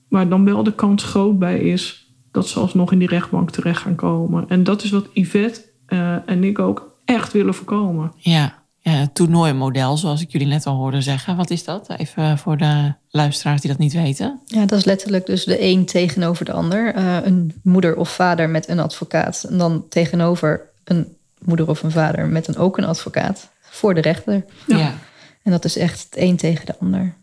[0.08, 3.82] Maar dan wel de kans groot bij is dat ze alsnog in die rechtbank terecht
[3.82, 4.44] gaan komen.
[4.48, 8.12] En dat is wat Yvette eh, en ik ook echt willen voorkomen.
[8.16, 8.66] ja.
[8.90, 11.36] Ja het toernooimodel, zoals ik jullie net al hoorde zeggen.
[11.36, 11.88] Wat is dat?
[11.96, 14.40] Even voor de luisteraars die dat niet weten.
[14.44, 16.94] Ja, dat is letterlijk dus de een tegenover de ander.
[16.94, 19.44] Eh, een moeder of vader met een advocaat.
[19.48, 24.00] En dan tegenover een moeder of een vader met een, ook een advocaat voor de
[24.00, 24.44] rechter.
[24.66, 24.76] Ja.
[24.76, 24.94] ja.
[25.42, 27.14] En dat is echt het een tegen de ander.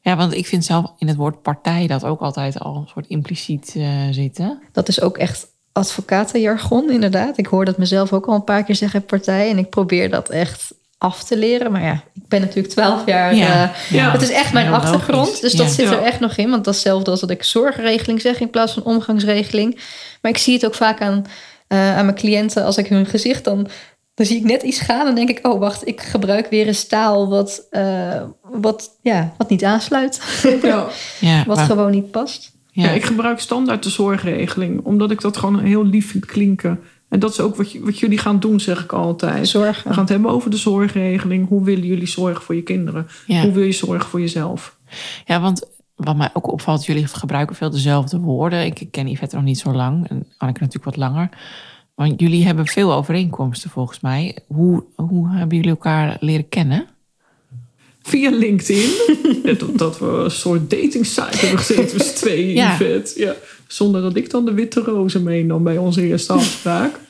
[0.00, 3.06] Ja, want ik vind zelf in het woord partij dat ook altijd al een soort
[3.06, 4.62] impliciet eh, zitten.
[4.72, 7.38] Dat is ook echt advocatenjargon, inderdaad.
[7.38, 9.50] Ik hoor dat mezelf ook al een paar keer zeggen, partij.
[9.50, 11.72] En ik probeer dat echt af te leren.
[11.72, 13.34] Maar ja, ik ben natuurlijk twaalf jaar.
[13.34, 13.62] Ja.
[13.62, 14.10] eh, Ja.
[14.10, 15.26] Het is echt mijn achtergrond.
[15.26, 15.40] logisch.
[15.40, 16.04] Dus dat zit er Ja.
[16.06, 16.50] echt nog in.
[16.50, 19.80] Want dat is hetzelfde als dat ik zorgregeling zeg in plaats van omgangsregeling.
[20.22, 21.24] Maar ik zie het ook vaak aan,
[21.68, 22.64] eh, aan mijn cliënten.
[22.64, 23.68] Als ik hun gezicht dan...
[24.14, 25.46] Dan zie ik net iets gaan en denk ik...
[25.46, 30.20] oh, wacht, ik gebruik weer een staal wat, eh, wat, ja, wat niet aansluit.
[30.62, 30.86] Ja.
[31.20, 32.52] Ja, wat maar- gewoon niet past.
[32.70, 32.84] ja.
[32.84, 36.80] Ja, ik gebruik standaard de zorgregeling, omdat ik dat gewoon heel lief vind klinken.
[37.14, 39.48] En dat is ook wat, jullie gaan doen, zeg ik altijd.
[39.48, 39.88] Zorgen.
[39.88, 41.48] We gaan het hebben over de zorgregeling.
[41.48, 43.06] Hoe willen jullie zorgen voor je kinderen?
[43.26, 43.42] Ja.
[43.42, 44.78] Hoe wil je zorgen voor jezelf?
[45.24, 45.62] Ja, want
[45.94, 48.64] wat mij ook opvalt, jullie gebruiken veel dezelfde woorden.
[48.64, 51.28] Ik ken Yvette nog niet zo lang en Anneke natuurlijk wat langer.
[51.94, 54.38] Maar jullie hebben veel overeenkomsten volgens mij.
[54.46, 56.86] Hoe, hoe hebben jullie elkaar leren kennen?
[58.02, 58.90] Via LinkedIn.
[59.70, 62.74] Omdat we een soort dating site hebben gezeten, dus twee Ja.
[62.74, 63.20] Yvette.
[63.20, 63.34] Ja.
[63.66, 67.00] Zonder dat ik dan de witte rozen meenam bij onze eerste afspraak.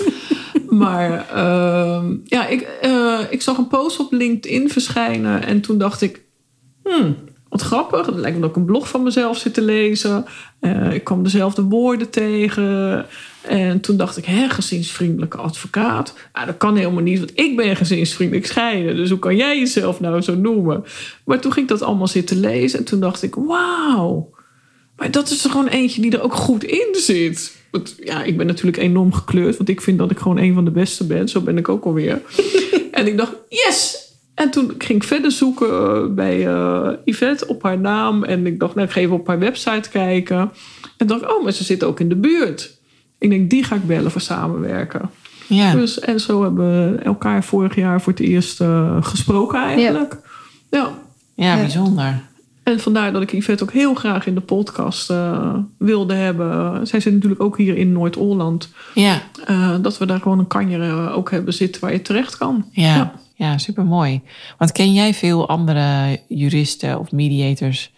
[0.82, 5.42] maar ehm, ja, ik, eh, ik zag een post op LinkedIn verschijnen.
[5.42, 6.22] En toen dacht ik,
[6.82, 7.16] hmm,
[7.52, 8.06] wat grappig.
[8.06, 10.24] Het lijkt me dat ik een blog van mezelf zit te lezen.
[10.60, 13.06] Eh, ik kwam dezelfde woorden tegen.
[13.42, 16.14] En toen dacht ik, hè, gezinsvriendelijke advocaat.
[16.32, 18.96] Ah, dat kan helemaal niet, want ik ben gezinsvriendelijk scheiden.
[18.96, 20.84] Dus hoe kan jij jezelf nou zo noemen?
[21.24, 22.78] Maar toen ging ik dat allemaal zitten lezen.
[22.78, 24.30] En toen dacht ik, wauw.
[25.02, 27.56] Maar dat is er gewoon eentje die er ook goed in zit.
[27.70, 29.56] Want, ja, ik ben natuurlijk enorm gekleurd.
[29.56, 31.28] Want ik vind dat ik gewoon een van de beste ben.
[31.28, 32.20] Zo ben ik ook alweer.
[32.90, 34.10] en ik dacht, yes!
[34.34, 38.24] En toen ging ik verder zoeken eh, bij eh, Yvette op haar naam.
[38.24, 40.52] En ik dacht, nou, ik ga even op haar website kijken.
[40.96, 42.76] En dacht, oh, maar ze zit ook in de buurt.
[43.18, 45.10] Ik denk, die ga ik bellen voor samenwerken.
[45.46, 50.18] Ja, Dus, en zo hebben we elkaar vorig jaar voor het eerst eh, gesproken eigenlijk.
[50.70, 50.92] ja.
[51.34, 51.60] ja, Ja.
[51.60, 52.30] bijzonder.
[52.62, 56.86] En vandaar dat ik Yvette ook heel graag in de podcast eh, wilde hebben.
[56.86, 58.68] Zij zit natuurlijk ook hier in Noord-Holland.
[58.94, 62.36] Ja, Eh, dat we daar gewoon een kanjer eh, ook hebben zitten waar je terecht
[62.38, 62.64] kan.
[62.72, 63.12] ja, Ja.
[63.34, 63.58] ja.
[63.58, 64.20] super mooi.
[64.58, 67.92] Want ken jij veel andere juristen of mediators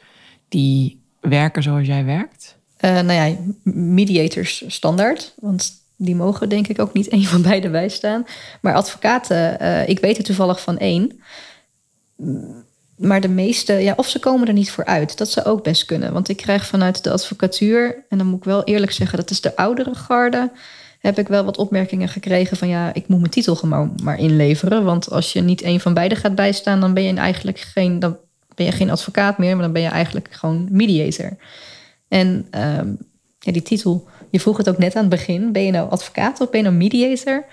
[0.48, 2.57] die werken zoals jij werkt?
[2.77, 3.37] Eh, nou ja,
[3.72, 5.35] mediators standaard.
[5.40, 8.27] Want die mogen denk ik ook niet één van beide bijstaan.
[8.61, 11.20] Maar advocaten, eh, ik weet er toevallig van één.
[12.96, 15.18] Maar de meeste, ja, of ze komen er niet voor uit.
[15.18, 16.12] Dat zou ook best kunnen.
[16.12, 19.40] Want ik krijg vanuit de advocatuur, en dan moet ik wel eerlijk zeggen, dat is
[19.40, 20.50] de oudere garde.
[21.00, 24.85] Heb ik wel wat opmerkingen gekregen van ja, ik moet mijn titel gewoon maar inleveren.
[24.85, 28.16] Want als je niet één van beide gaat bijstaan, dan ben je eigenlijk geen, dan
[28.54, 31.37] ben je geen advocaat meer, maar dan ben je eigenlijk gewoon mediator.
[32.09, 32.88] En ehm,
[33.38, 35.52] ja, die titel, je vroeg het ook net aan het begin.
[35.52, 37.44] Ben je nou advocaat of ben je nou mediator?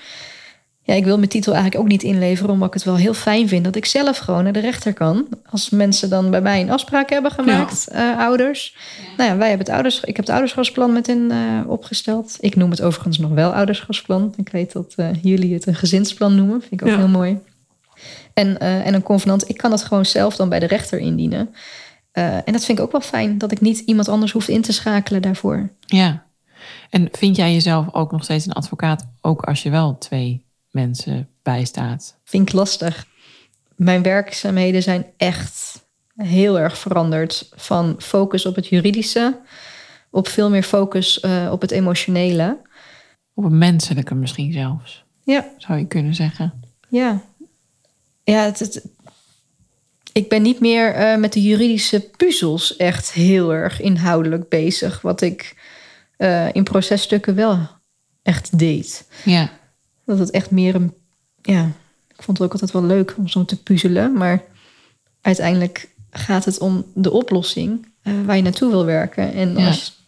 [0.83, 3.47] Ja, ik wil mijn titel eigenlijk ook niet inleveren, omdat ik het wel heel fijn
[3.47, 5.27] vind dat ik zelf gewoon naar de rechter kan.
[5.49, 8.75] Als mensen dan bij mij een afspraak hebben gemaakt, eh, ouders.
[9.17, 12.37] Nou ja, wij hebben het ouders, ik heb het ouderschapsplan met hen eh, opgesteld.
[12.39, 14.33] Ik noem het overigens nog wel ouderschapsplan.
[14.37, 16.61] Ik weet dat eh, jullie het een gezinsplan noemen.
[16.61, 16.97] Vind ik ook Ja.
[16.97, 17.39] heel mooi.
[18.33, 21.55] En, en een convenant, ik kan dat gewoon zelf dan bij de rechter indienen.
[22.11, 24.73] En dat vind ik ook wel fijn, dat ik niet iemand anders hoef in te
[24.73, 25.69] schakelen daarvoor.
[25.85, 26.23] Ja.
[26.89, 31.27] En vind jij jezelf ook nog steeds een advocaat, ook als je wel twee mensen
[31.43, 32.15] bijstaat?
[32.23, 33.05] Vind ik lastig.
[33.75, 35.81] Mijn werkzaamheden zijn echt
[36.15, 37.49] heel erg veranderd.
[37.55, 39.39] Van focus op het juridische,
[40.09, 42.57] op veel meer focus eh, op het emotionele.
[43.33, 46.53] Op een menselijke misschien zelfs, Ja, zou je kunnen zeggen.
[46.89, 47.21] ja.
[48.23, 48.85] Ja, het, het-
[50.13, 55.01] ik ben niet meer eh, met de juridische puzzels echt heel erg inhoudelijk bezig.
[55.01, 55.55] Wat ik
[56.17, 57.67] eh, in processtukken wel
[58.23, 59.07] echt deed.
[59.25, 59.49] Ja,
[60.05, 60.93] Dat het echt meer een.
[61.41, 61.71] Ja,
[62.07, 64.13] ik vond het ook altijd wel leuk om zo te puzzelen.
[64.13, 64.43] Maar
[65.21, 69.33] uiteindelijk gaat het om de oplossing eh, waar je naartoe wil werken.
[69.33, 69.67] En Ja.
[69.67, 69.99] als,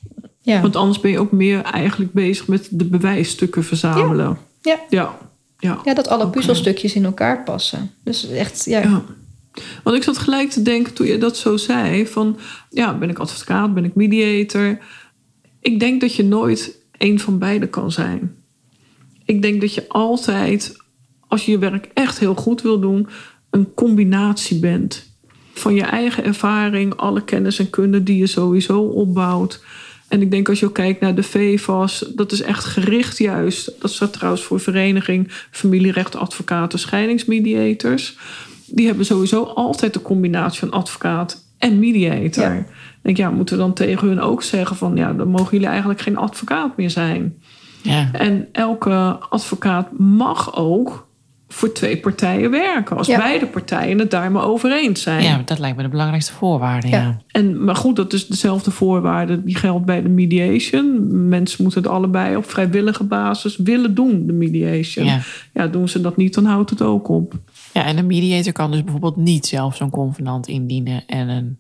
[0.42, 0.62] ja.
[0.62, 4.38] Want anders ben je ook meer eigenlijk bezig met de bewijsstukken verzamelen.
[4.62, 4.80] Ja.
[4.90, 5.18] Ja.
[5.60, 5.80] Ja.
[5.84, 7.92] ja, dat alle puzzelstukjes in elkaar passen.
[8.04, 8.80] Dus echt, ja.
[8.80, 9.04] Ja.
[9.84, 12.38] Want ik zat gelijk te denken toen je dat zo zei: van
[12.70, 14.78] ja, ben ik advocaat, ben ik mediator?
[15.60, 18.36] Ik denk dat je nooit één van beide kan zijn.
[19.26, 20.78] Ik denk dat je altijd,
[21.28, 23.08] als je je werk echt heel goed wil doen,
[23.50, 25.12] een combinatie bent.
[25.54, 29.64] Van je eigen ervaring, alle kennis en kunde die je sowieso opbouwt.
[30.08, 33.72] En ik denk als je ook kijkt naar de VVAS, dat is echt gericht juist.
[33.80, 38.18] Dat staat trouwens voor Vereniging Familierecht Advocaten Scheidingsmediators.
[38.66, 42.44] Die hebben sowieso altijd de combinatie van advocaat en mediator.
[42.44, 42.54] Ja.
[42.54, 42.66] Ik
[43.02, 44.96] denk, ja, moeten we dan tegen hun ook zeggen van...
[44.96, 47.42] ja, dan mogen jullie eigenlijk geen advocaat meer zijn.
[47.84, 51.08] Ja, En elke advocaat mag ook
[51.48, 52.98] voor twee partijen werken.
[52.98, 53.18] Als Ja.
[53.18, 55.24] beide partijen het daar maar over eens zijn.
[55.24, 56.88] Ja, dat lijkt me de belangrijkste voorwaarde.
[56.88, 57.02] Ja.
[57.02, 57.18] Ja.
[57.28, 61.08] En, maar goed, dat is dezelfde voorwaarde die geldt bij de mediation.
[61.30, 65.06] Mensen moeten het allebei op vrijwillige basis willen doen, de mediation.
[65.06, 65.20] Ja.
[65.54, 67.34] Ja, doen ze dat niet, dan houdt het ook op.
[67.74, 71.58] ja, en een mediator kan dus bijvoorbeeld niet zelf zo'n convenant indienen en een.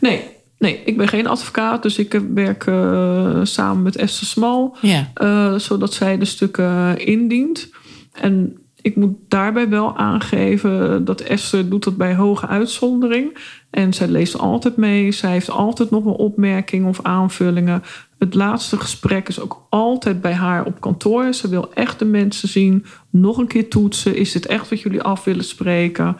[0.00, 0.20] Nee,
[0.58, 4.76] nee, ik ben geen advocaat, dus ik werk eh, samen met Esther Smal.
[4.80, 7.70] Ja, eh, zodat zij de stukken indient.
[8.12, 13.38] En ik moet daarbij wel aangeven dat Esther doet dat bij hoge uitzondering.
[13.70, 15.12] En zij leest altijd mee.
[15.12, 17.82] Zij heeft altijd nog een opmerking of aanvullingen.
[18.18, 21.32] Het laatste gesprek is ook altijd bij haar op kantoor.
[21.32, 22.84] Ze wil echt de mensen zien.
[23.10, 24.16] Nog een keer toetsen.
[24.16, 26.16] Is dit echt wat jullie af willen spreken?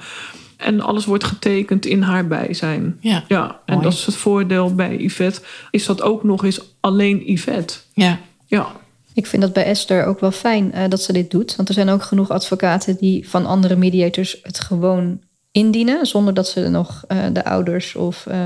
[0.59, 2.97] En alles wordt getekend in haar bijzijn.
[3.01, 3.85] ja, Ja, en Mooi.
[3.85, 5.41] dat is het voordeel bij Yvette.
[5.71, 7.75] Is dat ook nog eens alleen Yvette?
[7.93, 8.19] ja.
[8.47, 8.67] Ja,
[9.15, 11.57] Ik vind dat bij Esther ook wel fijn eh, dat ze dit doet.
[11.57, 15.21] Want er zijn ook genoeg advocaten die van andere mediators het gewoon
[15.53, 16.07] indienen.
[16.07, 18.27] Zonder dat ze nog eh, de ouders of.
[18.27, 18.37] eh,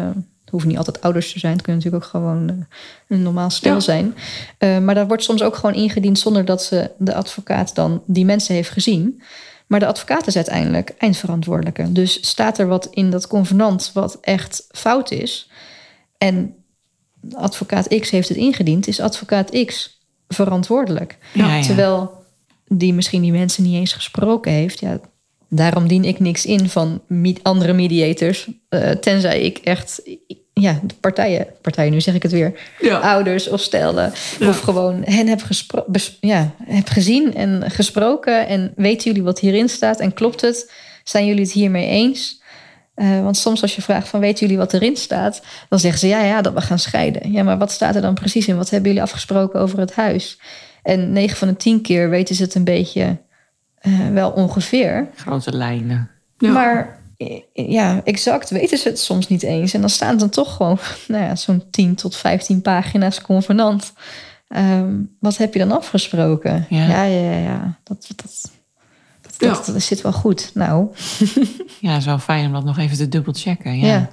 [0.40, 1.52] het hoeven niet altijd ouders te zijn.
[1.52, 2.66] Het kunnen natuurlijk ook gewoon
[3.08, 3.80] een normaal stel Ja.
[3.80, 4.14] zijn.
[4.58, 8.24] Eh, maar dat wordt soms ook gewoon ingediend zonder dat ze de advocaat dan die
[8.24, 9.22] mensen heeft gezien.
[9.72, 11.92] Maar de advocaat is uiteindelijk eindverantwoordelijke.
[11.92, 15.50] Dus staat er wat in dat convenant wat echt fout is.
[16.18, 16.54] En
[17.32, 21.18] advocaat X heeft het ingediend, is advocaat X verantwoordelijk.
[21.32, 21.62] Ja, ja.
[21.62, 22.24] Terwijl
[22.68, 24.80] die misschien die mensen niet eens gesproken heeft.
[24.80, 25.00] Ja,
[25.48, 27.02] daarom dien ik niks in van
[27.42, 28.48] andere mediators.
[28.68, 30.02] eh, tenzij ik echt
[30.62, 32.98] ja, de partijen, partijen, nu zeg ik het weer, ja.
[32.98, 34.12] ouders of stellen.
[34.38, 34.48] Ja.
[34.48, 35.40] Of gewoon hen heb,
[36.20, 38.46] ja, heb gezien en gesproken.
[38.46, 40.00] En weten jullie wat hierin staat?
[40.00, 40.72] En klopt het?
[41.04, 42.42] Zijn jullie het hiermee eens?
[42.94, 45.42] Eh, want soms als je vraagt van weten jullie wat erin staat?
[45.68, 47.32] Dan zeggen ze ja, ja, dat we gaan scheiden.
[47.32, 48.56] Ja, maar wat staat er dan precies in?
[48.56, 50.40] Wat hebben jullie afgesproken over het huis?
[50.82, 53.16] En 9 van de 10 keer weten ze het een beetje
[53.78, 55.08] eh, wel ongeveer.
[55.14, 56.10] Grote lijnen.
[56.38, 56.52] Ja.
[56.52, 57.01] Maar
[57.52, 59.74] ja, exact weten ze het soms niet eens.
[59.74, 63.92] En dan staan er dan toch gewoon nou ja, zo'n 10 tot 15 pagina's convenant.
[64.48, 66.66] Ehm, wat heb je dan afgesproken?
[66.68, 66.86] Ja.
[66.86, 67.38] Ja, ja, ja.
[67.38, 67.78] ja.
[67.82, 68.50] Dat, dat,
[69.20, 69.48] dat, Ja.
[69.48, 70.50] dat, dat zit wel goed.
[70.54, 70.88] Nou,
[71.80, 73.78] Ja, het is wel fijn om dat nog even te dubbelchecken.
[73.78, 74.10] Ja.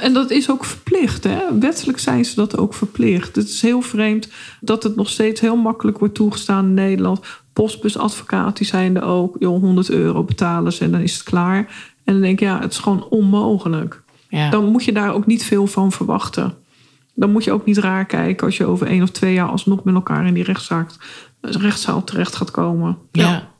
[0.00, 1.24] En dat is ook verplicht.
[1.24, 1.58] Hè?
[1.58, 3.36] Wettelijk zijn ze dat ook verplicht.
[3.36, 4.28] Het is heel vreemd
[4.60, 7.20] dat het nog steeds heel makkelijk wordt toegestaan in Nederland.
[7.52, 9.36] Postbusadvocaat, die zijn er ook.
[9.38, 11.91] Joh, 100 euro betalen ze en dan is het klaar.
[12.04, 14.02] En dan denk ik, ja, het is gewoon onmogelijk.
[14.28, 14.50] Ja.
[14.50, 16.54] Dan moet je daar ook niet veel van verwachten.
[17.14, 19.84] Dan moet je ook niet raar kijken als je over één of twee jaar alsnog
[19.84, 20.90] met elkaar in die rechtszaak,
[21.40, 22.98] rechtszaal terecht gaat komen.
[23.12, 23.50] ja.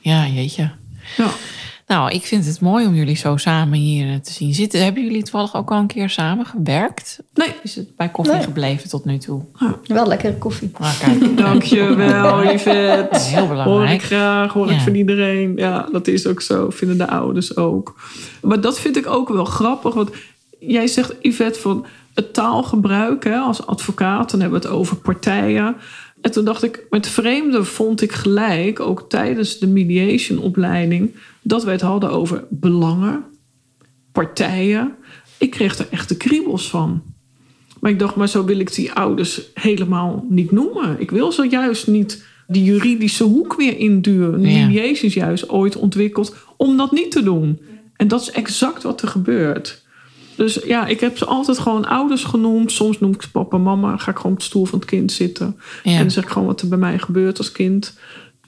[0.00, 0.70] Ja, jeetje.
[1.16, 1.30] ja.
[1.88, 4.84] Nou, ik vind het mooi om jullie zo samen hier eh, te zien zitten.
[4.84, 7.18] Hebben jullie toevallig ook al een keer samen gewerkt?
[7.34, 8.42] Nee, Is het bij koffie Nee.
[8.42, 9.42] gebleven tot nu toe?
[9.86, 10.70] wel lekkere koffie.
[10.72, 11.36] Ah, kijk.
[11.46, 13.18] dankjewel, Yvette.
[13.18, 14.02] Heel Hoor ik belangrijk.
[14.02, 15.52] graag, hoor ik van iedereen.
[15.56, 17.94] Ja, dat is ook zo, vinden de ouders ook.
[18.42, 19.94] Maar dat vind ik ook wel grappig.
[19.94, 20.10] Want
[20.58, 24.30] jij zegt, Yvette, van het taalgebruik hè, als advocaat.
[24.30, 25.76] Dan hebben we het over partijen.
[26.20, 31.14] En toen dacht ik, met vreemde vond ik gelijk, ook tijdens de mediation-opleiding,
[31.48, 33.24] dat wij het hadden over belangen,
[34.12, 34.94] partijen.
[35.38, 37.02] Ik kreeg er echt de kriebels van.
[37.80, 41.00] Maar ik dacht, maar zo wil ik die ouders helemaal niet noemen.
[41.00, 44.40] Ik wil ze juist niet die juridische hoek weer induwen.
[44.40, 44.66] Ja.
[44.66, 47.60] Mediation is juist ooit ontwikkeld om dat niet te doen.
[47.96, 49.86] En dat is exact wat er gebeurt.
[50.36, 52.72] Dus ja, ik heb ze altijd gewoon ouders genoemd.
[52.72, 53.96] Soms noem ik ze papa en mama.
[53.96, 55.56] Ga ik gewoon op de stoel van het kind zitten.
[55.82, 55.98] Ja.
[55.98, 57.98] En zeg ik gewoon wat er bij mij gebeurt als kind.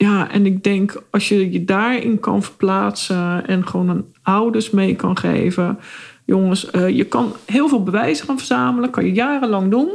[0.02, 4.96] Ja, en ik denk als je je daarin kan verplaatsen en gewoon een ouders mee
[4.96, 5.78] kan geven.
[6.24, 8.90] Jongens, eh, je kan heel veel bewijzen gaan verzamelen.
[8.90, 9.86] Kan je jarenlang doen.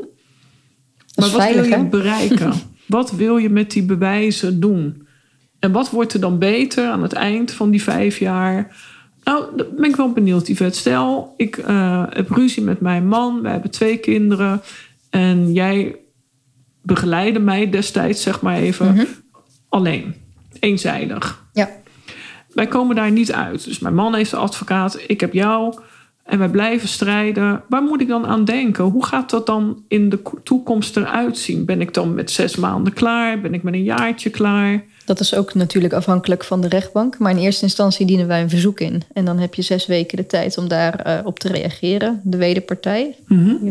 [1.16, 1.90] Maar wat veilig, wil je hè?
[1.90, 2.54] bereiken?
[2.86, 5.08] wat wil je met die bewijzen doen?
[5.60, 8.76] En wat wordt er dan beter aan het eind van die vijf jaar?
[9.24, 10.78] Nou, daar ben ik wel benieuwd, Yvette.
[10.78, 13.42] Stel, ik eh, heb ruzie met mijn man.
[13.42, 14.62] We hebben twee kinderen.
[15.10, 15.96] En jij
[16.82, 19.08] begeleidde mij destijds, zeg maar even,
[19.76, 20.16] alleen.
[20.60, 21.44] Eenzijdig.
[21.54, 21.70] Ja,
[22.54, 23.64] Wij komen daar niet uit.
[23.64, 25.80] Dus mijn man heeft een advocaat, ik heb jou.
[26.26, 27.64] En wij blijven strijden.
[27.70, 28.84] Waar moet ik dan aan denken?
[28.84, 31.66] Hoe gaat dat dan in de ko- toekomst eruit zien?
[31.66, 33.42] Ben ik dan met zes maanden klaar?
[33.42, 34.84] Ben ik met een jaartje klaar?
[35.06, 37.20] dat is ook natuurlijk afhankelijk van de rechtbank.
[37.20, 39.02] Maar in eerste instantie dienen wij een verzoek in.
[39.14, 42.22] En dan heb je zes weken de tijd om daarop op te reageren.
[42.24, 43.16] De wederpartij.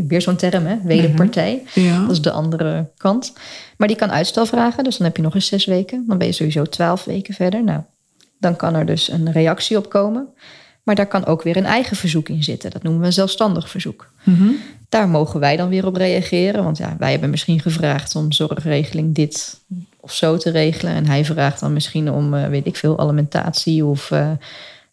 [0.08, 0.76] Weer zo'n term, hè?
[0.84, 1.62] Wederpartij.
[1.74, 2.00] Ja.
[2.00, 3.32] Dat is de andere kant.
[3.76, 6.04] Maar die kan uitstel vragen, dus dan heb je nog eens zes weken.
[6.06, 7.64] Dan ben je sowieso twaalf weken verder.
[7.64, 7.80] Nou,
[8.38, 10.28] dan kan er dus een reactie op komen.
[10.84, 12.70] Maar daar kan ook weer een eigen verzoek in zitten.
[12.70, 14.10] Dat noemen we een zelfstandig verzoek.
[14.88, 16.64] Daar mogen wij dan weer op reageren.
[16.64, 19.60] Want ja, wij hebben misschien gevraagd om zorgregeling dit
[20.00, 20.94] of zo te regelen.
[20.94, 24.30] En hij vraagt dan misschien om, eh, weet ik veel, alimentatie of eh,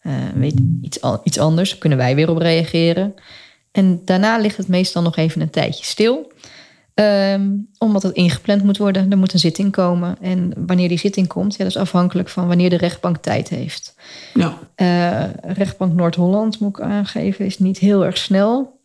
[0.01, 1.69] eh, weet, iets, al- iets anders.
[1.69, 3.15] Daar kunnen wij weer op reageren.
[3.71, 6.31] En daarna ligt het meestal nog even een tijdje stil.
[6.93, 9.12] Ehm, omdat het ingepland moet worden.
[9.12, 10.17] Er moet een zitting komen.
[10.21, 13.95] En wanneer die zitting komt, ja, dat is afhankelijk van wanneer de rechtbank tijd heeft.
[14.34, 14.58] Ja.
[14.75, 18.80] Eh, rechtbank Noord-Holland, moet ik aangeven, is niet heel erg snel.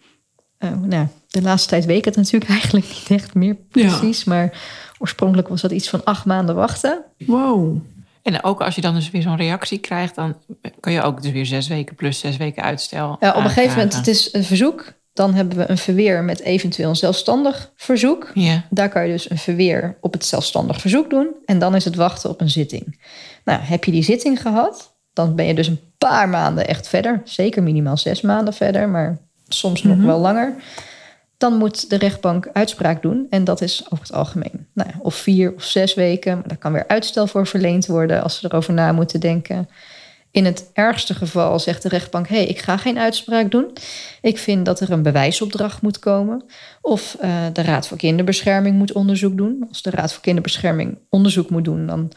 [0.59, 3.87] Eh, nou, de laatste tijd weet ik het natuurlijk eigenlijk niet echt meer Ja.
[3.89, 4.25] precies.
[4.25, 4.59] Maar
[4.99, 7.03] oorspronkelijk was dat iets van acht maanden wachten.
[7.19, 7.77] Wow.
[8.23, 10.35] En ook als je dan dus weer zo'n reactie krijgt, dan
[10.81, 13.17] kan je ook dus weer zes weken plus zes weken uitstel.
[13.21, 14.93] Ja, op een gegeven moment, het is een verzoek.
[15.17, 18.31] Dan hebben we een verweer met eventueel een zelfstandig verzoek.
[18.35, 21.29] Ja, Daar kan je dus een verweer op het zelfstandig verzoek doen.
[21.45, 23.01] En dan is het wachten op een zitting.
[23.45, 27.21] Nou, heb je die zitting gehad, dan ben je dus een paar maanden echt verder.
[27.25, 30.55] Zeker minimaal zes maanden verder, maar soms nog wel langer.
[31.39, 33.27] Dan moet de rechtbank uitspraak doen.
[33.31, 36.35] En dat is over het algemeen nou, of vier of zes weken.
[36.35, 39.69] Maar daar kan weer uitstel voor verleend worden als ze erover na moeten denken.
[40.37, 43.73] In het ergste geval zegt de rechtbank: hé, hey, ik ga geen uitspraak doen.
[44.21, 46.45] Ik vind dat er een bewijsopdracht moet komen.
[46.81, 49.65] Of eh, de Raad voor Kinderbescherming moet onderzoek doen.
[49.69, 52.13] Als de Raad voor Kinderbescherming onderzoek moet doen, dan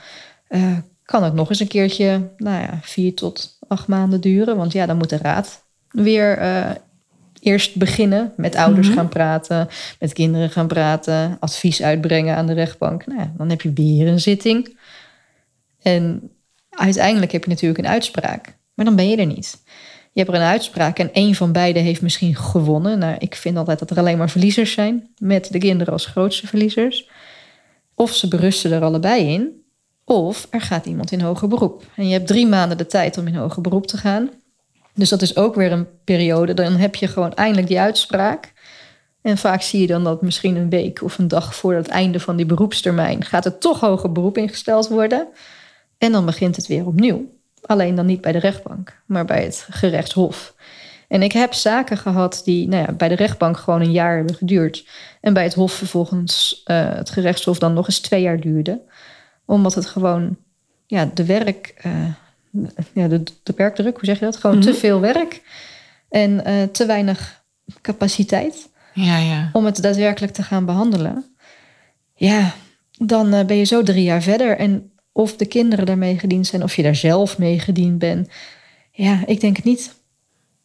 [0.47, 4.57] eh, kan het nog eens een keertje, nou ja, vier tot acht maanden duren.
[4.57, 6.71] Want ja, dan moet de Raad weer eh,
[7.39, 9.67] eerst beginnen met ouders gaan praten,
[9.99, 13.05] met kinderen gaan praten, advies uitbrengen aan de rechtbank.
[13.05, 14.77] Nou ja, dan heb je weer een zitting.
[15.81, 16.31] En
[16.79, 19.61] uiteindelijk heb je natuurlijk een uitspraak, maar dan ben je er niet.
[20.11, 22.99] Je hebt er een uitspraak en één van beiden heeft misschien gewonnen.
[22.99, 26.47] Nou, ik vind altijd dat er alleen maar verliezers zijn, met de kinderen als grootste
[26.47, 27.09] verliezers.
[27.95, 29.63] Of ze berusten er allebei in,
[30.05, 31.83] of er gaat iemand in hoger beroep.
[31.95, 34.29] En je hebt drie maanden de tijd om in hoger beroep te gaan.
[34.93, 36.53] Dus dat is ook weer een periode.
[36.53, 38.53] Dan heb je gewoon eindelijk die uitspraak.
[39.21, 42.19] En vaak zie je dan dat misschien een week of een dag voor het einde
[42.19, 45.27] van die beroepstermijn gaat er toch hoger beroep ingesteld worden.
[45.99, 47.37] En dan begint het weer opnieuw.
[47.61, 50.53] Alleen dan niet bij de rechtbank, maar bij het gerechtshof.
[51.07, 54.35] En ik heb zaken gehad die nou ja, bij de rechtbank gewoon een jaar hebben
[54.35, 54.87] geduurd.
[55.21, 58.81] En bij het hof vervolgens eh, het gerechtshof dan nog eens twee jaar duurde.
[59.45, 60.37] Omdat het gewoon,
[60.85, 62.05] ja, de werk, eh,
[62.93, 64.37] ja, de, de werkdruk, hoe zeg je dat?
[64.37, 65.41] Gewoon te veel werk
[66.09, 67.41] en eh, te weinig
[67.81, 69.49] capaciteit ja, ja.
[69.53, 71.35] om het daadwerkelijk te gaan behandelen.
[72.15, 72.53] Ja,
[72.97, 74.57] dan ben je zo drie jaar verder.
[74.57, 78.29] En of de kinderen daarmee gediend zijn, of je daar zelf mee gediend bent.
[78.91, 79.95] Ja, ik denk het niet.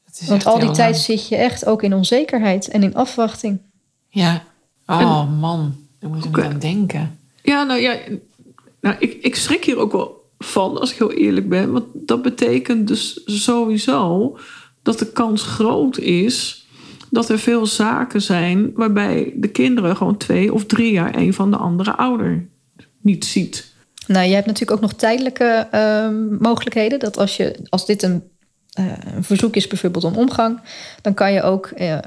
[0.05, 1.05] Het is Want al die tijd lang.
[1.05, 3.59] zit je echt ook in onzekerheid en in afwachting.
[4.09, 4.45] Ja.
[4.87, 7.19] Oh man, daar moet je niet aan denken.
[7.43, 7.99] Ja, nou ja,
[8.81, 11.73] nou, ik, ik schrik hier ook wel van, als ik heel eerlijk ben.
[11.73, 14.39] Want dat betekent dus sowieso
[14.83, 16.67] dat de kans groot is
[17.11, 21.51] dat er veel zaken zijn waarbij de kinderen gewoon twee of drie jaar een van
[21.51, 22.47] de andere ouder
[23.01, 23.74] niet ziet.
[24.07, 26.99] Nou, je hebt natuurlijk ook nog tijdelijke ehm, mogelijkheden.
[26.99, 28.23] Dat als, je, als dit een,
[28.73, 30.61] eh, een verzoek is, bijvoorbeeld om omgang,
[31.03, 31.99] dan kan je ook eh,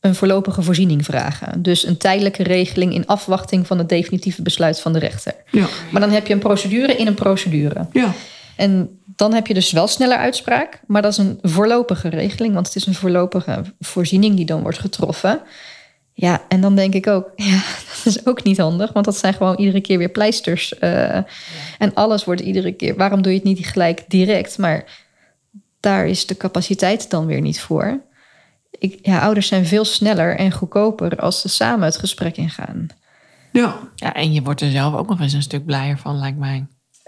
[0.00, 1.62] een voorlopige voorziening vragen.
[1.62, 5.34] Dus een tijdelijke regeling in afwachting van het definitieve besluit van de rechter.
[5.50, 7.86] Ja, Maar dan heb je een procedure in een procedure.
[7.92, 8.12] ja,
[8.56, 12.66] En dan heb je dus wel sneller uitspraak, maar dat is een voorlopige regeling, want
[12.66, 15.40] het is een voorlopige voorziening die dan wordt getroffen.
[16.18, 19.34] Ja, en dan denk ik ook, ja, dat is ook niet handig, want dat zijn
[19.34, 20.78] gewoon iedere keer weer pleisters.
[20.78, 21.16] eh,
[21.78, 24.58] En alles wordt iedere keer, waarom doe je het niet gelijk direct?
[24.58, 25.04] Maar
[25.80, 28.00] daar is de capaciteit dan weer niet voor.
[28.78, 32.86] Ik, ja, ouders zijn veel sneller en goedkoper als ze samen het gesprek ingaan.
[33.52, 33.78] ja.
[33.94, 36.66] Ja, en je wordt er zelf ook nog eens een stuk blijer van, lijkt mij.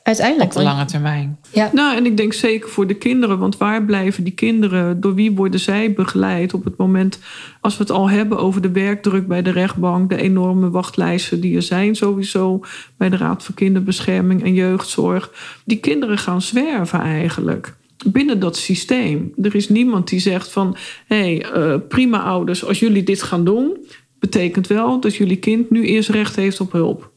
[0.08, 0.50] Uiteindelijk.
[0.50, 1.38] Op de lange termijn.
[1.52, 5.00] Ja, Nou, en ik denk zeker voor de kinderen, want waar blijven die kinderen?
[5.00, 7.18] Door wie worden zij begeleid op het moment
[7.60, 11.56] als we het al hebben over de werkdruk bij de rechtbank, de enorme wachtlijsten die
[11.56, 12.60] er zijn sowieso
[12.96, 15.30] bij de Raad voor Kinderbescherming en Jeugdzorg?
[15.64, 19.32] Die kinderen gaan zwerven eigenlijk binnen dat systeem.
[19.42, 23.44] Er is niemand die zegt van, hé, hey, eh, prima ouders, als jullie dit gaan
[23.44, 23.76] doen,
[24.18, 27.10] betekent wel dat jullie kind nu eerst recht heeft op hulp.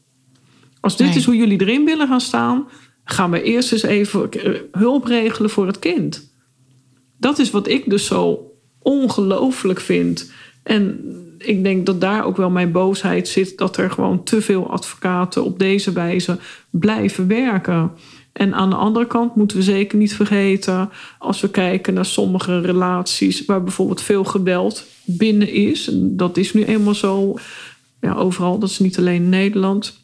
[0.80, 1.16] Als dit Nee.
[1.16, 2.66] is hoe jullie erin willen gaan staan,
[3.04, 6.32] gaan we eerst eens even eh, hulp regelen voor het kind.
[7.18, 10.32] Dat is wat ik dus zo ongelooflijk vind.
[10.62, 11.00] En
[11.38, 15.44] ik denk dat daar ook wel mijn boosheid zit, dat er gewoon te veel advocaten
[15.44, 16.38] op deze wijze
[16.70, 17.90] blijven werken.
[18.32, 22.60] En aan de andere kant moeten we zeker niet vergeten, als we kijken naar sommige
[22.60, 27.38] relaties waar bijvoorbeeld veel geweld binnen is, dat is nu eenmaal zo
[28.00, 30.01] ja, overal, dat is niet alleen in Nederland.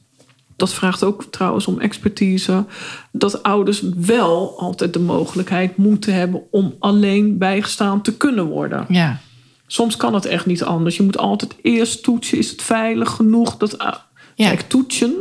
[0.58, 2.64] Dat vraagt ook trouwens om expertise.
[3.12, 8.84] Dat ouders wel altijd de mogelijkheid moeten hebben om alleen bijgestaan te kunnen worden.
[8.88, 9.20] Ja.
[9.66, 10.96] Soms kan het echt niet anders.
[10.96, 13.56] Je moet altijd eerst toetsen: is het veilig genoeg?
[13.56, 13.94] Dat, ah,
[14.34, 14.48] Ja.
[14.48, 15.14] Kijk, toetsen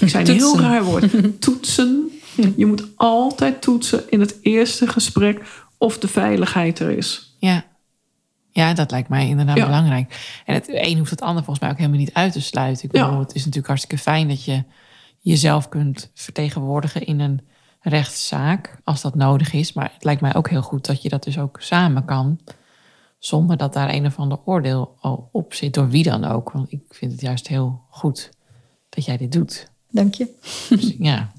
[0.00, 1.04] Ik zei een heel raar woord.
[1.40, 2.10] Toetsen.
[2.56, 5.42] Je moet altijd toetsen in het eerste gesprek
[5.78, 7.36] of de veiligheid er is.
[7.38, 7.64] Ja.
[8.56, 9.64] Ja, dat lijkt mij inderdaad Ja.
[9.64, 10.40] belangrijk.
[10.44, 12.84] En het een hoeft het ander volgens mij ook helemaal niet uit te sluiten.
[12.84, 13.18] Ik bedoel, Ja.
[13.18, 14.64] het is natuurlijk hartstikke fijn dat je
[15.20, 17.40] jezelf kunt vertegenwoordigen in een
[17.80, 19.72] rechtszaak, als dat nodig is.
[19.72, 22.38] Maar het lijkt mij ook heel goed dat je dat dus ook samen kan,
[23.18, 26.50] zonder dat daar een of ander oordeel al op zit, door wie dan ook.
[26.50, 28.30] Want ik vind het juist heel goed
[28.88, 29.70] dat jij dit doet.
[29.90, 30.34] Dank je.
[30.68, 31.32] Dus, ja,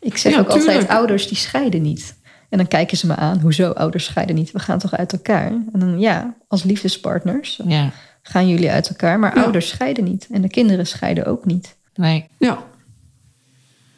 [0.00, 2.18] Ik zeg Ja, ook altijd, ouders die scheiden niet.
[2.50, 4.50] En dan kijken ze me aan, hoezo ouders scheiden niet?
[4.50, 5.46] We gaan toch uit elkaar?
[5.46, 7.90] En dan ja, als liefdespartners ja,
[8.22, 9.18] gaan jullie uit elkaar.
[9.18, 9.42] Maar Ja.
[9.42, 10.26] ouders scheiden niet.
[10.30, 11.76] En de kinderen scheiden ook niet.
[11.94, 12.26] nee.
[12.38, 12.58] Ja.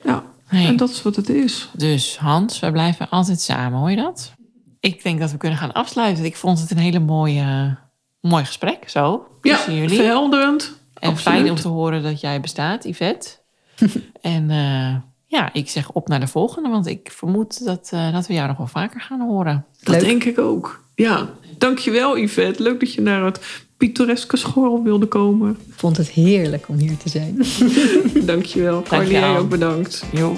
[0.04, 0.66] Ja, Nee.
[0.66, 1.68] en dat is wat het is.
[1.76, 4.32] Dus Hans, we blijven altijd samen, hoor je dat?
[4.80, 6.24] Ik denk dat we kunnen gaan afsluiten.
[6.24, 7.76] Ik vond het een hele mooie,
[8.20, 9.88] mooi gesprek, zo, Ja, jullie.
[9.96, 10.80] verhelderend.
[10.98, 11.38] En Absoluut.
[11.38, 13.28] fijn om te horen dat jij bestaat, Yvette.
[14.20, 14.94] en eh,
[15.32, 18.48] ja, ik zeg op naar de volgende, want ik vermoed dat, eh, dat we jou
[18.48, 19.64] nog wel vaker gaan horen.
[19.82, 20.04] Dat Leuk.
[20.04, 20.84] denk ik ook.
[20.94, 21.28] Ja,
[21.58, 22.62] dankjewel Yvette.
[22.62, 23.40] Leuk dat je naar het
[23.76, 25.50] pittoreske school wilde komen.
[25.50, 27.42] Ik vond het heerlijk om hier te zijn.
[28.32, 28.82] Dankjewel.
[28.82, 30.04] Carly, jij ook bedankt.
[30.12, 30.36] Jo.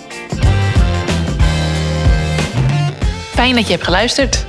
[3.33, 4.47] Fijn dat je hebt geluisterd.